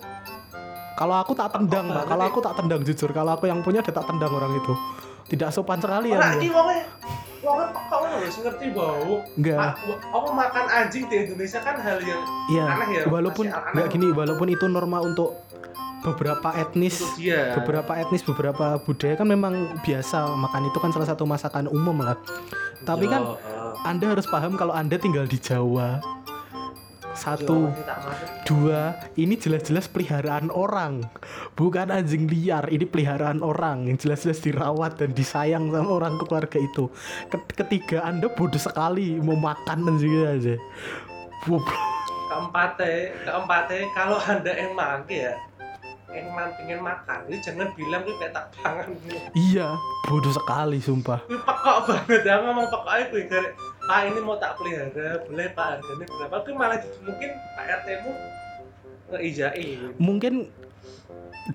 Kalau 0.95 1.15
aku 1.15 1.31
tak 1.33 1.55
tendang, 1.55 1.87
Apa 1.87 1.95
Pak. 1.95 2.05
Kalau 2.07 2.19
banget 2.19 2.33
aku 2.35 2.41
tak 2.43 2.55
tendang 2.59 2.81
jujur. 2.83 3.11
Kalau 3.11 3.31
aku 3.33 3.47
yang 3.47 3.63
punya 3.63 3.79
dia 3.79 3.95
tak 3.95 4.07
tendang 4.07 4.31
orang 4.31 4.51
itu. 4.55 4.75
Tidak 5.29 5.51
sopan 5.51 5.79
sekali 5.79 6.11
ya. 6.11 6.35
Iki 6.35 6.51
wonge 6.51 6.79
wonge 7.39 7.65
kok 7.71 7.99
ngono 8.03 8.17
wis 8.19 8.35
ngerti 8.35 8.67
bau. 8.75 9.23
Enggak. 9.39 9.79
Apa 10.11 10.29
makan 10.35 10.65
anjing 10.67 11.07
di 11.07 11.17
Indonesia 11.23 11.63
kan 11.63 11.79
hal 11.79 11.99
yang 12.03 12.19
Iya, 12.51 12.65
aneh 12.67 12.89
ya, 12.91 13.03
walaupun 13.07 13.47
masih 13.47 13.59
aneh. 13.59 13.73
nggak 13.79 13.89
gini, 13.95 14.07
walaupun 14.11 14.47
itu 14.51 14.65
norma 14.67 14.99
untuk 14.99 15.39
beberapa 16.03 16.49
etnis 16.55 17.03
beberapa 17.55 17.93
etnis 17.95 18.23
beberapa 18.23 18.79
budaya 18.79 19.15
kan 19.15 19.27
memang 19.27 19.55
biasa 19.83 20.31
makan 20.31 20.71
itu 20.71 20.79
kan 20.79 20.91
salah 20.91 21.09
satu 21.09 21.25
masakan 21.25 21.67
umum 21.67 21.99
lah 21.99 22.17
tapi 22.87 23.07
Ya, 23.07 23.19
kan 23.19 23.23
eh, 23.35 23.73
anda 23.85 24.07
harus 24.07 24.27
paham 24.27 24.55
kalau 24.55 24.71
anda 24.71 24.95
tinggal 24.95 25.27
di 25.27 25.37
Jawa 25.37 25.99
satu. 27.19 27.67
Dua, 28.47 28.95
ini 29.19 29.35
jelas-jelas 29.35 29.91
peliharaan 29.91 30.55
orang, 30.55 31.03
bukan 31.59 31.91
anjing 31.91 32.31
liar. 32.31 32.71
Ini 32.71 32.87
peliharaan 32.87 33.43
orang 33.43 33.91
yang 33.91 33.99
jelas-jelas 33.99 34.39
dirawat 34.39 35.03
dan 35.03 35.11
disayang 35.13 35.67
sama 35.75 35.91
orang 35.91 36.15
keluarga 36.23 36.63
itu. 36.63 36.87
Ket- 37.27 37.59
Ketiga, 37.59 38.07
Anda 38.07 38.31
bodoh 38.31 38.63
sekali 38.63 39.19
mau 39.19 39.35
makan 39.35 39.91
anjing 39.91 40.15
aja. 40.31 40.55
Keempatnya 42.29 43.19
keempatnya 43.27 43.89
kalau 43.97 44.21
anda 44.21 44.53
yang 44.55 44.77
mangke 44.79 45.27
ya 45.27 45.35
man 46.09 46.49
pengen 46.57 46.81
makan. 46.81 47.19
Ini 47.29 47.37
jangan 47.45 47.69
bilang 47.77 48.01
gue 48.05 48.17
kayak 48.17 48.33
tak 48.33 48.45
pangan 48.57 48.89
gitu. 49.05 49.19
Iya, 49.37 49.77
bodoh 50.09 50.33
sekali 50.33 50.81
sumpah. 50.81 51.21
gue 51.29 51.37
pekok 51.37 51.79
banget. 51.85 52.23
Ya 52.25 52.35
ngomong 52.41 52.67
pekok 52.73 52.89
aja 52.89 53.05
gue 53.13 53.23
dari 53.29 53.49
pak 53.89 54.01
ini 54.09 54.21
mau 54.21 54.37
tak 54.41 54.57
pelihara 54.57 55.21
boleh 55.29 55.49
pak? 55.53 55.67
Harganya 55.79 56.05
berapa? 56.09 56.37
Gue 56.45 56.55
malah 56.57 56.79
mungkin 57.05 57.31
pak 57.57 57.65
RT 57.85 57.89
mu 58.05 58.11
ngeijain 59.09 59.79
Mungkin 59.97 60.35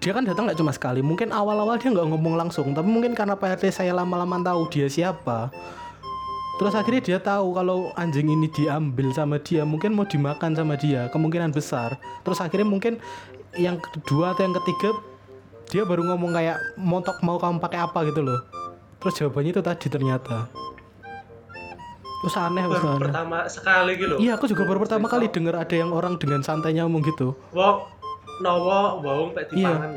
dia 0.01 0.11
kan 0.13 0.25
datang 0.25 0.49
nggak 0.49 0.57
cuma 0.57 0.73
sekali. 0.73 1.05
Mungkin 1.05 1.29
awal-awal 1.29 1.77
dia 1.77 1.93
nggak 1.93 2.09
ngomong 2.09 2.33
langsung, 2.37 2.73
tapi 2.73 2.89
mungkin 2.89 3.13
karena 3.13 3.37
PRT 3.37 3.69
saya 3.69 3.93
lama-lama 3.93 4.41
tahu 4.41 4.65
dia 4.73 4.89
siapa. 4.89 5.53
Terus 6.53 6.73
akhirnya 6.77 7.01
dia 7.01 7.17
tahu 7.17 7.57
kalau 7.57 7.89
anjing 7.97 8.29
ini 8.29 8.45
diambil 8.45 9.09
sama 9.09 9.41
dia, 9.41 9.65
mungkin 9.65 9.97
mau 9.97 10.05
dimakan 10.05 10.53
sama 10.53 10.77
dia, 10.77 11.09
kemungkinan 11.09 11.49
besar. 11.49 11.97
Terus 12.21 12.37
akhirnya 12.37 12.69
mungkin 12.69 13.01
yang 13.57 13.81
kedua 13.81 14.37
atau 14.37 14.45
yang 14.45 14.53
ketiga 14.61 14.93
dia 15.65 15.81
baru 15.81 16.05
ngomong 16.13 16.29
kayak 16.29 16.57
montok 16.77 17.17
mau 17.25 17.41
kamu 17.41 17.57
pakai 17.57 17.79
apa 17.81 18.05
gitu 18.05 18.21
loh. 18.21 18.39
Terus 19.01 19.13
jawabannya 19.17 19.51
itu 19.51 19.63
tadi 19.65 19.87
ternyata. 19.89 20.47
Terus 22.23 22.39
aneh, 22.39 22.63
baru 22.63 22.87
aneh. 22.95 23.01
pertama 23.11 23.37
sekali 23.51 23.99
gitu 23.99 24.15
Iya, 24.15 24.39
aku 24.39 24.47
juga 24.47 24.63
baru 24.63 24.79
pertama 24.79 25.11
kali 25.11 25.27
dengar 25.27 25.59
ada 25.59 25.75
yang 25.75 25.91
orang 25.91 26.15
dengan 26.15 26.39
santainya 26.39 26.87
ngomong 26.87 27.03
gitu. 27.03 27.35
wong 27.51 27.83
nowo 28.39 29.03
wong 29.03 29.35
pek 29.35 29.51
Iya. 29.51 29.75
dipangan 29.75 29.91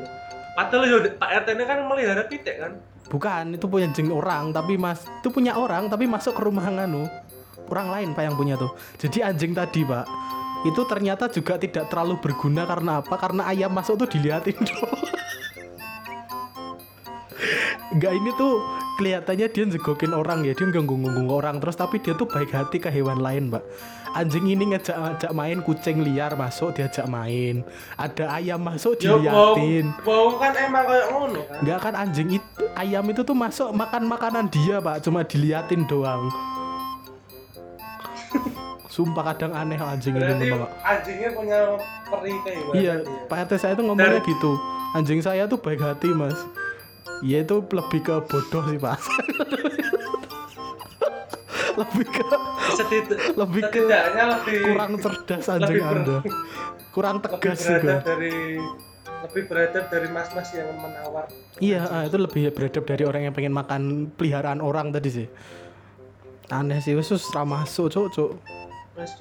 Padahal 0.56 0.82
yo 0.88 0.96
Pak 1.20 1.30
RT 1.44 1.48
ini 1.52 1.64
kan 1.68 1.78
melihara 1.84 2.24
pitik 2.26 2.56
kan. 2.56 2.80
Bukan, 3.06 3.54
itu 3.54 3.66
punya 3.70 3.86
anjing 3.86 4.10
orang, 4.10 4.50
tapi 4.50 4.74
mas 4.74 5.06
itu 5.06 5.30
punya 5.30 5.54
orang, 5.54 5.86
tapi 5.86 6.10
masuk 6.10 6.34
ke 6.34 6.42
rumah 6.42 6.66
nganu 6.66 7.06
orang 7.70 7.88
lain 7.90 8.08
pak 8.14 8.22
yang 8.26 8.36
punya 8.38 8.54
tuh. 8.58 8.70
Jadi 8.98 9.22
anjing 9.22 9.52
tadi 9.54 9.82
pak, 9.82 10.06
itu 10.66 10.80
ternyata 10.86 11.30
juga 11.30 11.58
tidak 11.58 11.90
terlalu 11.90 12.18
berguna 12.22 12.66
karena 12.66 13.02
apa? 13.02 13.14
Karena 13.18 13.46
ayam 13.50 13.70
masuk 13.74 14.06
tuh 14.06 14.08
diliatin 14.10 14.58
doang. 14.68 15.02
Enggak 17.96 18.12
ini 18.12 18.30
tuh 18.34 18.60
kelihatannya 18.98 19.46
dia 19.52 19.64
jegokin 19.70 20.12
orang 20.12 20.42
ya, 20.44 20.52
dia 20.52 20.66
ganggu-ganggu 20.68 21.30
orang 21.30 21.62
terus 21.62 21.78
tapi 21.78 22.02
dia 22.02 22.18
tuh 22.18 22.26
baik 22.26 22.50
hati 22.50 22.82
ke 22.82 22.90
hewan 22.90 23.22
lain, 23.22 23.48
Pak. 23.52 23.62
Anjing 24.16 24.48
ini 24.48 24.64
ngajak 24.66 24.96
ngajak 24.96 25.30
main 25.30 25.60
kucing 25.60 26.00
liar 26.00 26.32
masuk 26.34 26.72
diajak 26.72 27.04
main. 27.06 27.60
Ada 27.94 28.32
ayam 28.34 28.58
masuk 28.58 28.96
wong, 28.96 29.20
diliatin. 29.20 29.86
wong 30.00 30.32
kan 30.36 30.52
emang 30.56 30.84
kayak 30.84 31.06
ngono 31.10 31.40
kan. 31.42 31.58
Enggak 31.60 31.78
kan 31.82 31.94
anjing 31.94 32.28
itu 32.32 32.48
ayam 32.72 33.04
itu 33.04 33.20
tuh 33.20 33.36
masuk 33.36 33.68
makan 33.70 34.04
makanan 34.06 34.48
dia 34.48 34.78
pak 34.78 35.00
cuma 35.00 35.20
diliatin 35.20 35.84
doang 35.84 36.32
sumpah 38.88 39.24
kadang 39.26 39.52
aneh 39.52 39.76
anjing 39.76 40.12
ini 40.12 40.24
Berarti 40.24 40.44
memang 40.46 40.60
Pak. 40.62 40.70
anjingnya 40.82 41.30
punya 41.30 41.58
peri 42.06 42.32
kehidupan. 42.38 42.74
iya 42.74 42.94
pak 43.26 43.38
RT 43.42 43.52
saya 43.58 43.72
tuh 43.74 43.84
ngomongnya 43.84 44.16
Dari- 44.16 44.26
gitu 44.26 44.52
anjing 44.92 45.20
saya 45.20 45.44
tuh 45.44 45.58
baik 45.58 45.80
hati 45.80 46.08
mas 46.10 46.38
Iya 47.18 47.42
itu 47.42 47.64
lebih 47.66 48.00
ke 48.02 48.14
bodoh 48.22 48.64
sih 48.66 48.76
pak 48.76 48.96
lebih 51.76 52.06
ke 52.08 52.24
Setidak, 52.76 53.18
lebih 53.36 53.62
ke 53.68 53.80
lebih 53.84 54.60
kurang 54.64 54.92
cerdas 54.98 55.44
anjing 55.48 55.76
lebih 55.76 55.82
ber- 55.84 55.96
anda 55.96 56.16
kurang 56.92 57.16
lebih 57.20 57.28
tegas 57.36 57.58
beradab 57.60 57.80
juga 57.80 57.94
dari 58.02 58.34
lebih 59.16 59.42
beradab 59.48 59.84
dari 59.90 60.08
mas-mas 60.12 60.48
yang 60.54 60.68
menawar. 60.76 61.24
iya 61.60 61.80
ah, 61.88 62.02
itu 62.04 62.16
lebih 62.16 62.52
beradab 62.52 62.84
dari 62.84 63.02
orang 63.04 63.22
yang 63.28 63.34
pengen 63.36 63.54
makan 63.54 63.82
peliharaan 64.12 64.60
orang 64.60 64.92
tadi 64.92 65.24
sih 65.24 65.28
aneh 66.48 66.78
sih 66.80 66.94
wis 66.94 67.10
wis 67.10 67.26
ra 67.32 67.42
masuk 67.44 67.92
cuk 67.92 68.06
cuk 68.12 68.30
Wes. 68.96 69.12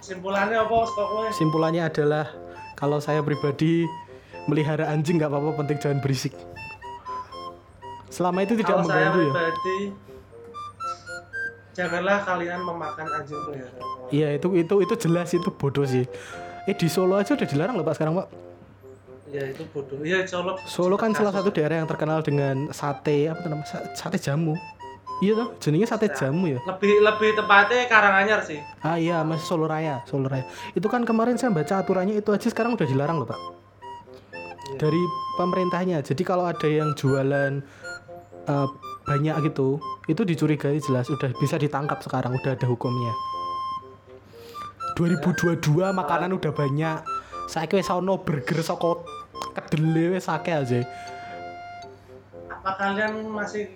Simpulannya 0.00 0.56
apa 0.56 0.76
kowe? 0.96 1.28
Simpulannya 1.28 1.84
adalah 1.84 2.24
kalau 2.72 2.96
saya 3.04 3.20
pribadi 3.20 3.84
melihara 4.48 4.88
anjing 4.88 5.20
nggak 5.20 5.28
apa-apa 5.28 5.60
penting 5.60 5.76
jangan 5.76 6.00
berisik. 6.00 6.32
Selama 8.10 8.42
itu 8.42 8.54
tidak 8.54 8.74
Kalau 8.74 8.84
saya 8.84 9.08
mengganggu 9.08 9.20
ya. 9.20 9.30
pribadi 9.30 9.78
janganlah 11.70 12.18
kalian 12.20 12.60
memakan 12.60 13.06
anjing 13.08 13.40
peliharaan. 13.40 13.82
Iya 14.10 14.28
itu 14.34 14.48
itu 14.52 14.74
itu 14.82 14.94
jelas 14.98 15.30
itu 15.30 15.48
bodoh 15.48 15.86
sih. 15.86 16.04
Eh 16.66 16.74
di 16.74 16.90
Solo 16.90 17.14
aja 17.14 17.32
udah 17.32 17.46
dilarang 17.46 17.78
loh 17.78 17.86
pak 17.86 17.94
sekarang 17.96 18.18
pak. 18.18 18.26
Ya 19.30 19.46
itu 19.46 19.62
bodoh. 19.70 20.02
Iya 20.02 20.26
Solo. 20.26 20.58
Solo 20.66 20.98
kan 20.98 21.14
salah 21.14 21.30
satu 21.30 21.48
daerah 21.48 21.78
yang 21.78 21.88
terkenal 21.88 22.20
dengan 22.20 22.68
sate 22.70 23.30
apa 23.30 23.46
namanya 23.46 23.64
Sa- 23.64 23.86
sate 23.96 24.18
jamu. 24.18 24.58
Iya 25.20 25.36
tuh 25.36 25.48
jenenge 25.60 25.86
sate 25.86 26.08
jamu 26.10 26.48
ya. 26.48 26.58
lebih 26.66 26.96
lebih 26.98 27.36
tepatnya 27.36 27.86
Karanganyar 27.86 28.40
sih. 28.42 28.58
Ah 28.80 28.98
iya 28.98 29.22
mas 29.22 29.46
Solo 29.46 29.70
Raya 29.70 30.02
Solo 30.04 30.26
Raya. 30.26 30.42
Itu 30.74 30.90
kan 30.90 31.06
kemarin 31.06 31.38
saya 31.38 31.54
baca 31.54 31.78
aturannya 31.78 32.18
itu 32.18 32.34
aja 32.34 32.50
sekarang 32.50 32.74
udah 32.74 32.84
dilarang 32.84 33.22
loh 33.22 33.28
pak. 33.30 33.38
Iya. 34.70 34.78
dari 34.80 35.02
pemerintahnya. 35.36 35.98
Jadi 36.00 36.22
kalau 36.22 36.46
ada 36.46 36.64
yang 36.64 36.94
jualan 36.94 37.62
eh, 38.50 38.68
banyak 39.06 39.36
gitu, 39.46 39.78
itu 40.10 40.22
dicurigai 40.26 40.82
jelas 40.82 41.06
udah 41.06 41.30
bisa 41.38 41.54
ditangkap 41.54 42.02
sekarang 42.02 42.34
udah 42.34 42.58
ada 42.58 42.66
hukumnya. 42.66 43.14
2022 44.98 45.62
makanan 45.94 46.36
udah 46.36 46.52
banyak. 46.52 46.98
Saya 47.48 47.66
wis 47.72 47.90
ono 47.90 48.20
burger 48.20 48.62
saka 48.62 49.00
kedele 49.56 50.18
wis 50.18 50.28
akeh 50.28 50.54
aja. 50.54 50.84
Apa 52.50 52.70
kalian 52.76 53.32
masih 53.32 53.72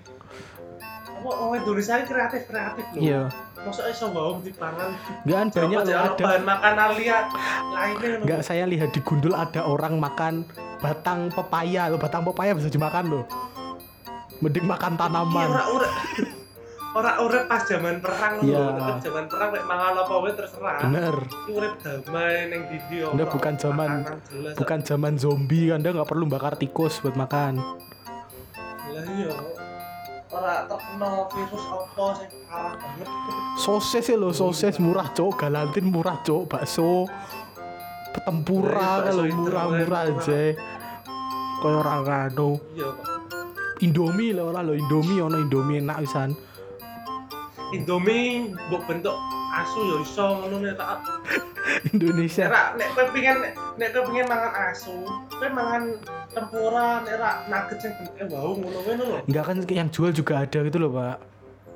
apa 1.15 1.31
orang 1.41 1.65
Indonesia 1.65 2.05
kreatif 2.05 2.45
kreatif 2.45 2.85
loh. 2.93 3.01
Iya. 3.01 3.23
Maksudnya 3.65 3.91
iso 3.97 4.07
bawang 4.13 4.45
dipangan. 4.45 4.93
Enggak 5.25 5.39
kan 5.41 5.49
banyak 5.57 5.81
loh 5.81 5.97
ada. 5.97 6.25
bahan 6.29 6.45
makanan 6.45 6.91
lihat 7.01 7.27
lainnya. 7.73 8.11
Enggak 8.21 8.41
saya 8.45 8.65
lihat 8.69 8.93
di 8.93 9.01
Gundul 9.01 9.33
ada 9.33 9.65
orang 9.65 9.97
makan 9.97 10.45
batang 10.85 11.33
pepaya 11.33 11.89
loh, 11.89 11.97
batang 11.97 12.29
pepaya 12.29 12.53
bisa 12.53 12.69
dimakan 12.69 13.05
loh. 13.09 13.25
Mending 14.45 14.67
makan 14.69 14.93
Iya, 14.93 15.01
tanaman. 15.01 15.49
ora 15.49 15.65
ora 15.71 15.89
ora 17.01 17.11
urip 17.19 17.45
pas 17.49 17.65
zaman 17.65 17.97
perang 17.99 18.45
Iya. 18.45 18.61
loh. 18.61 18.77
Urip 18.79 18.99
zaman 19.01 19.25
perang 19.25 19.49
nek 19.51 19.65
mangan 19.65 19.93
apa 19.99 20.13
wae 20.15 20.33
terserah. 20.33 20.77
Bener. 20.85 21.15
Urip 21.49 21.75
damai 21.81 22.37
ning 22.47 22.61
ndi 22.69 22.99
Udah 23.03 23.27
bukan 23.27 23.55
zaman- 23.57 24.05
Bukan 24.55 24.81
zaman 24.81 25.17
zombie, 25.17 25.73
Anda 25.73 25.91
nggak 25.91 26.07
perlu 26.07 26.29
bakar 26.29 26.55
tikus 26.55 27.01
buat 27.01 27.17
makan. 27.17 27.57
Lah 27.57 29.05
iya. 29.11 29.33
Ora 30.29 30.67
terkena 30.67 31.11
virus 31.31 31.65
apa 31.65 32.05
sing 32.15 32.31
parah 32.45 32.75
banget. 32.75 33.09
Sosis 33.57 34.05
ya 34.05 34.17
lo, 34.17 34.31
sosis 34.31 34.77
murah 34.77 35.09
cok, 35.09 35.41
galantin 35.41 35.87
murah 35.87 36.21
cok, 36.21 36.43
bakso, 36.49 37.07
Nah, 37.07 38.23
tempura 38.23 38.71
bakso 38.99 39.07
kalau 39.09 39.25
murah-murah 39.33 40.03
murah. 40.05 40.21
aja. 40.21 40.43
koyo 41.57 41.81
ora 41.81 41.97
kano. 42.03 42.61
iya 42.71 42.93
Pak. 42.93 43.24
Indomie 43.83 44.31
lho 44.31 44.53
ora 44.53 44.63
lho 44.63 44.75
Indomie 44.79 45.19
ono 45.19 45.39
Indomie 45.41 45.83
enak 45.83 45.99
pisan. 46.07 46.31
Indomie 47.75 48.55
mbok 48.71 48.83
bentuk 48.87 49.17
asu 49.55 49.81
ya 49.83 49.97
iso 50.03 50.27
ngono 50.39 50.57
nek 50.63 50.75
tak 50.79 50.99
Indonesia. 51.95 52.47
nek 52.51 52.67
nek 52.79 52.89
kowe 52.95 53.05
pengen 53.15 53.37
nek 53.79 53.89
kowe 53.95 54.03
pengen 54.11 54.27
mangan 54.31 54.53
asu 54.71 54.95
kowe 55.31 55.49
mangan 55.51 55.83
tempura 56.31 57.03
nek 57.03 57.15
ra 57.19 57.31
nugget 57.51 57.79
sing 57.83 57.93
bentuke 57.99 58.23
wau 58.31 58.53
ngono 58.59 58.79
ngono 58.83 59.03
lho 59.11 59.19
Enggak 59.27 59.45
kan 59.47 59.57
yang 59.67 59.89
jual 59.91 60.11
juga 60.15 60.43
ada 60.47 60.59
gitu 60.63 60.79
loh, 60.79 60.91
Pak. 60.95 61.17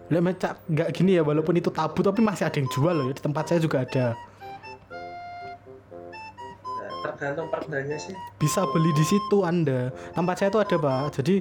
Lah 0.08 0.20
macam 0.22 0.52
enggak 0.70 0.88
gini 0.94 1.18
ya 1.18 1.22
walaupun 1.26 1.54
itu 1.58 1.70
tabu 1.70 2.00
tapi 2.02 2.20
masih 2.22 2.46
ada 2.46 2.56
yang 2.58 2.70
jual 2.70 2.94
loh 2.94 3.06
ya. 3.10 3.14
Di 3.14 3.22
tempat 3.22 3.44
saya 3.50 3.58
juga 3.62 3.82
ada. 3.82 4.06
Nah, 6.78 6.90
tergantung 7.02 7.48
perdanya 7.50 7.96
sih 7.98 8.14
Bisa 8.38 8.62
beli 8.70 8.90
di 8.94 9.04
situ 9.06 9.42
Anda. 9.42 9.90
Tempat 10.14 10.34
saya 10.38 10.48
itu 10.50 10.58
ada, 10.62 10.76
Pak. 10.78 11.20
Jadi 11.22 11.34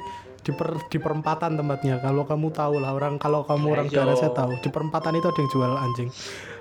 di 0.48 0.56
per, 0.56 0.80
di 0.88 0.96
perempatan 0.96 1.60
tempatnya. 1.60 2.00
Kalau 2.00 2.24
kamu 2.24 2.56
tahu 2.56 2.80
lah 2.80 2.96
orang 2.96 3.20
kalau 3.20 3.44
kamu 3.44 3.68
Nah, 3.68 3.74
orang 3.76 3.88
daerah 3.92 4.16
saya 4.16 4.32
tahu. 4.32 4.56
Di 4.64 4.72
perempatan 4.72 5.20
itu 5.20 5.28
ada 5.28 5.40
yang 5.44 5.52
jual 5.52 5.72
anjing. 5.76 6.10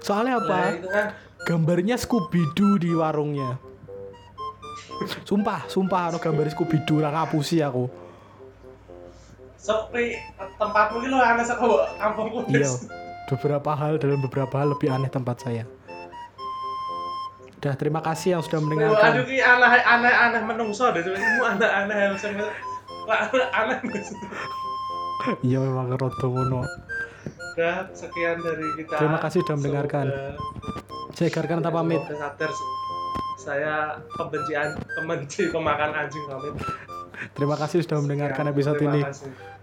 Soalnya 0.02 0.42
nah 0.42 0.42
apa? 0.42 0.60
itu 0.74 0.88
kan 0.90 1.06
Gambarnya 1.46 1.94
Scooby 1.94 2.42
Doo 2.58 2.74
di 2.82 2.90
warungnya. 2.90 3.54
Sumpah, 5.22 5.70
sumpah 5.70 6.10
ada 6.10 6.18
gambar 6.18 6.50
Scooby 6.50 6.82
Doo 6.82 6.98
lah 6.98 7.14
ngapusi 7.14 7.62
aku. 7.62 7.86
sepi 9.56 10.14
tempatmu 10.58 11.02
lho 11.10 11.18
aneh 11.18 11.42
saka 11.42 11.66
kampungku 11.98 12.46
Iya. 12.50 12.70
Beberapa 13.26 13.74
hal 13.74 13.98
dalam 13.98 14.22
beberapa 14.22 14.54
hal 14.62 14.74
lebih 14.74 14.90
aneh 14.90 15.10
tempat 15.10 15.42
saya. 15.42 15.66
Udah 17.58 17.74
terima 17.74 17.98
kasih 17.98 18.38
yang 18.38 18.42
sudah 18.46 18.62
Aduh 18.62 18.66
mendengarkan. 18.70 19.26
ki 19.26 19.42
aneh 19.42 19.82
aneh 19.82 20.14
aneh 20.14 20.42
menungso 20.46 20.86
deh 20.94 21.02
kamu 21.02 21.42
aneh 21.58 21.66
aneh 21.66 21.96
yang 21.98 22.14
Wah, 22.14 22.50
aneh 23.10 23.78
Iya 25.42 25.58
memang 25.58 25.90
rodo 25.96 26.26
ngono. 26.30 26.62
Udah 27.56 27.88
sekian 27.96 28.38
dari 28.44 28.66
kita. 28.78 29.00
Terima 29.00 29.18
kasih 29.18 29.40
sudah 29.42 29.56
mendengarkan. 29.58 30.06
Saya 31.16 31.32
Garkan 31.32 31.64
tanpa 31.64 31.80
pamit. 31.80 32.04
Sadar 32.04 32.52
saya 33.40 33.74
pembencian 34.18 34.76
pembenci 34.98 35.48
pemakan 35.48 35.90
anjing 35.96 36.24
pamit. 36.28 36.54
Terima 37.32 37.56
kasih 37.56 37.80
sudah 37.80 38.04
mendengarkan 38.04 38.52
episode 38.52 38.76
terima 38.76 39.00
ini. 39.00 39.02
kasih. 39.08 39.55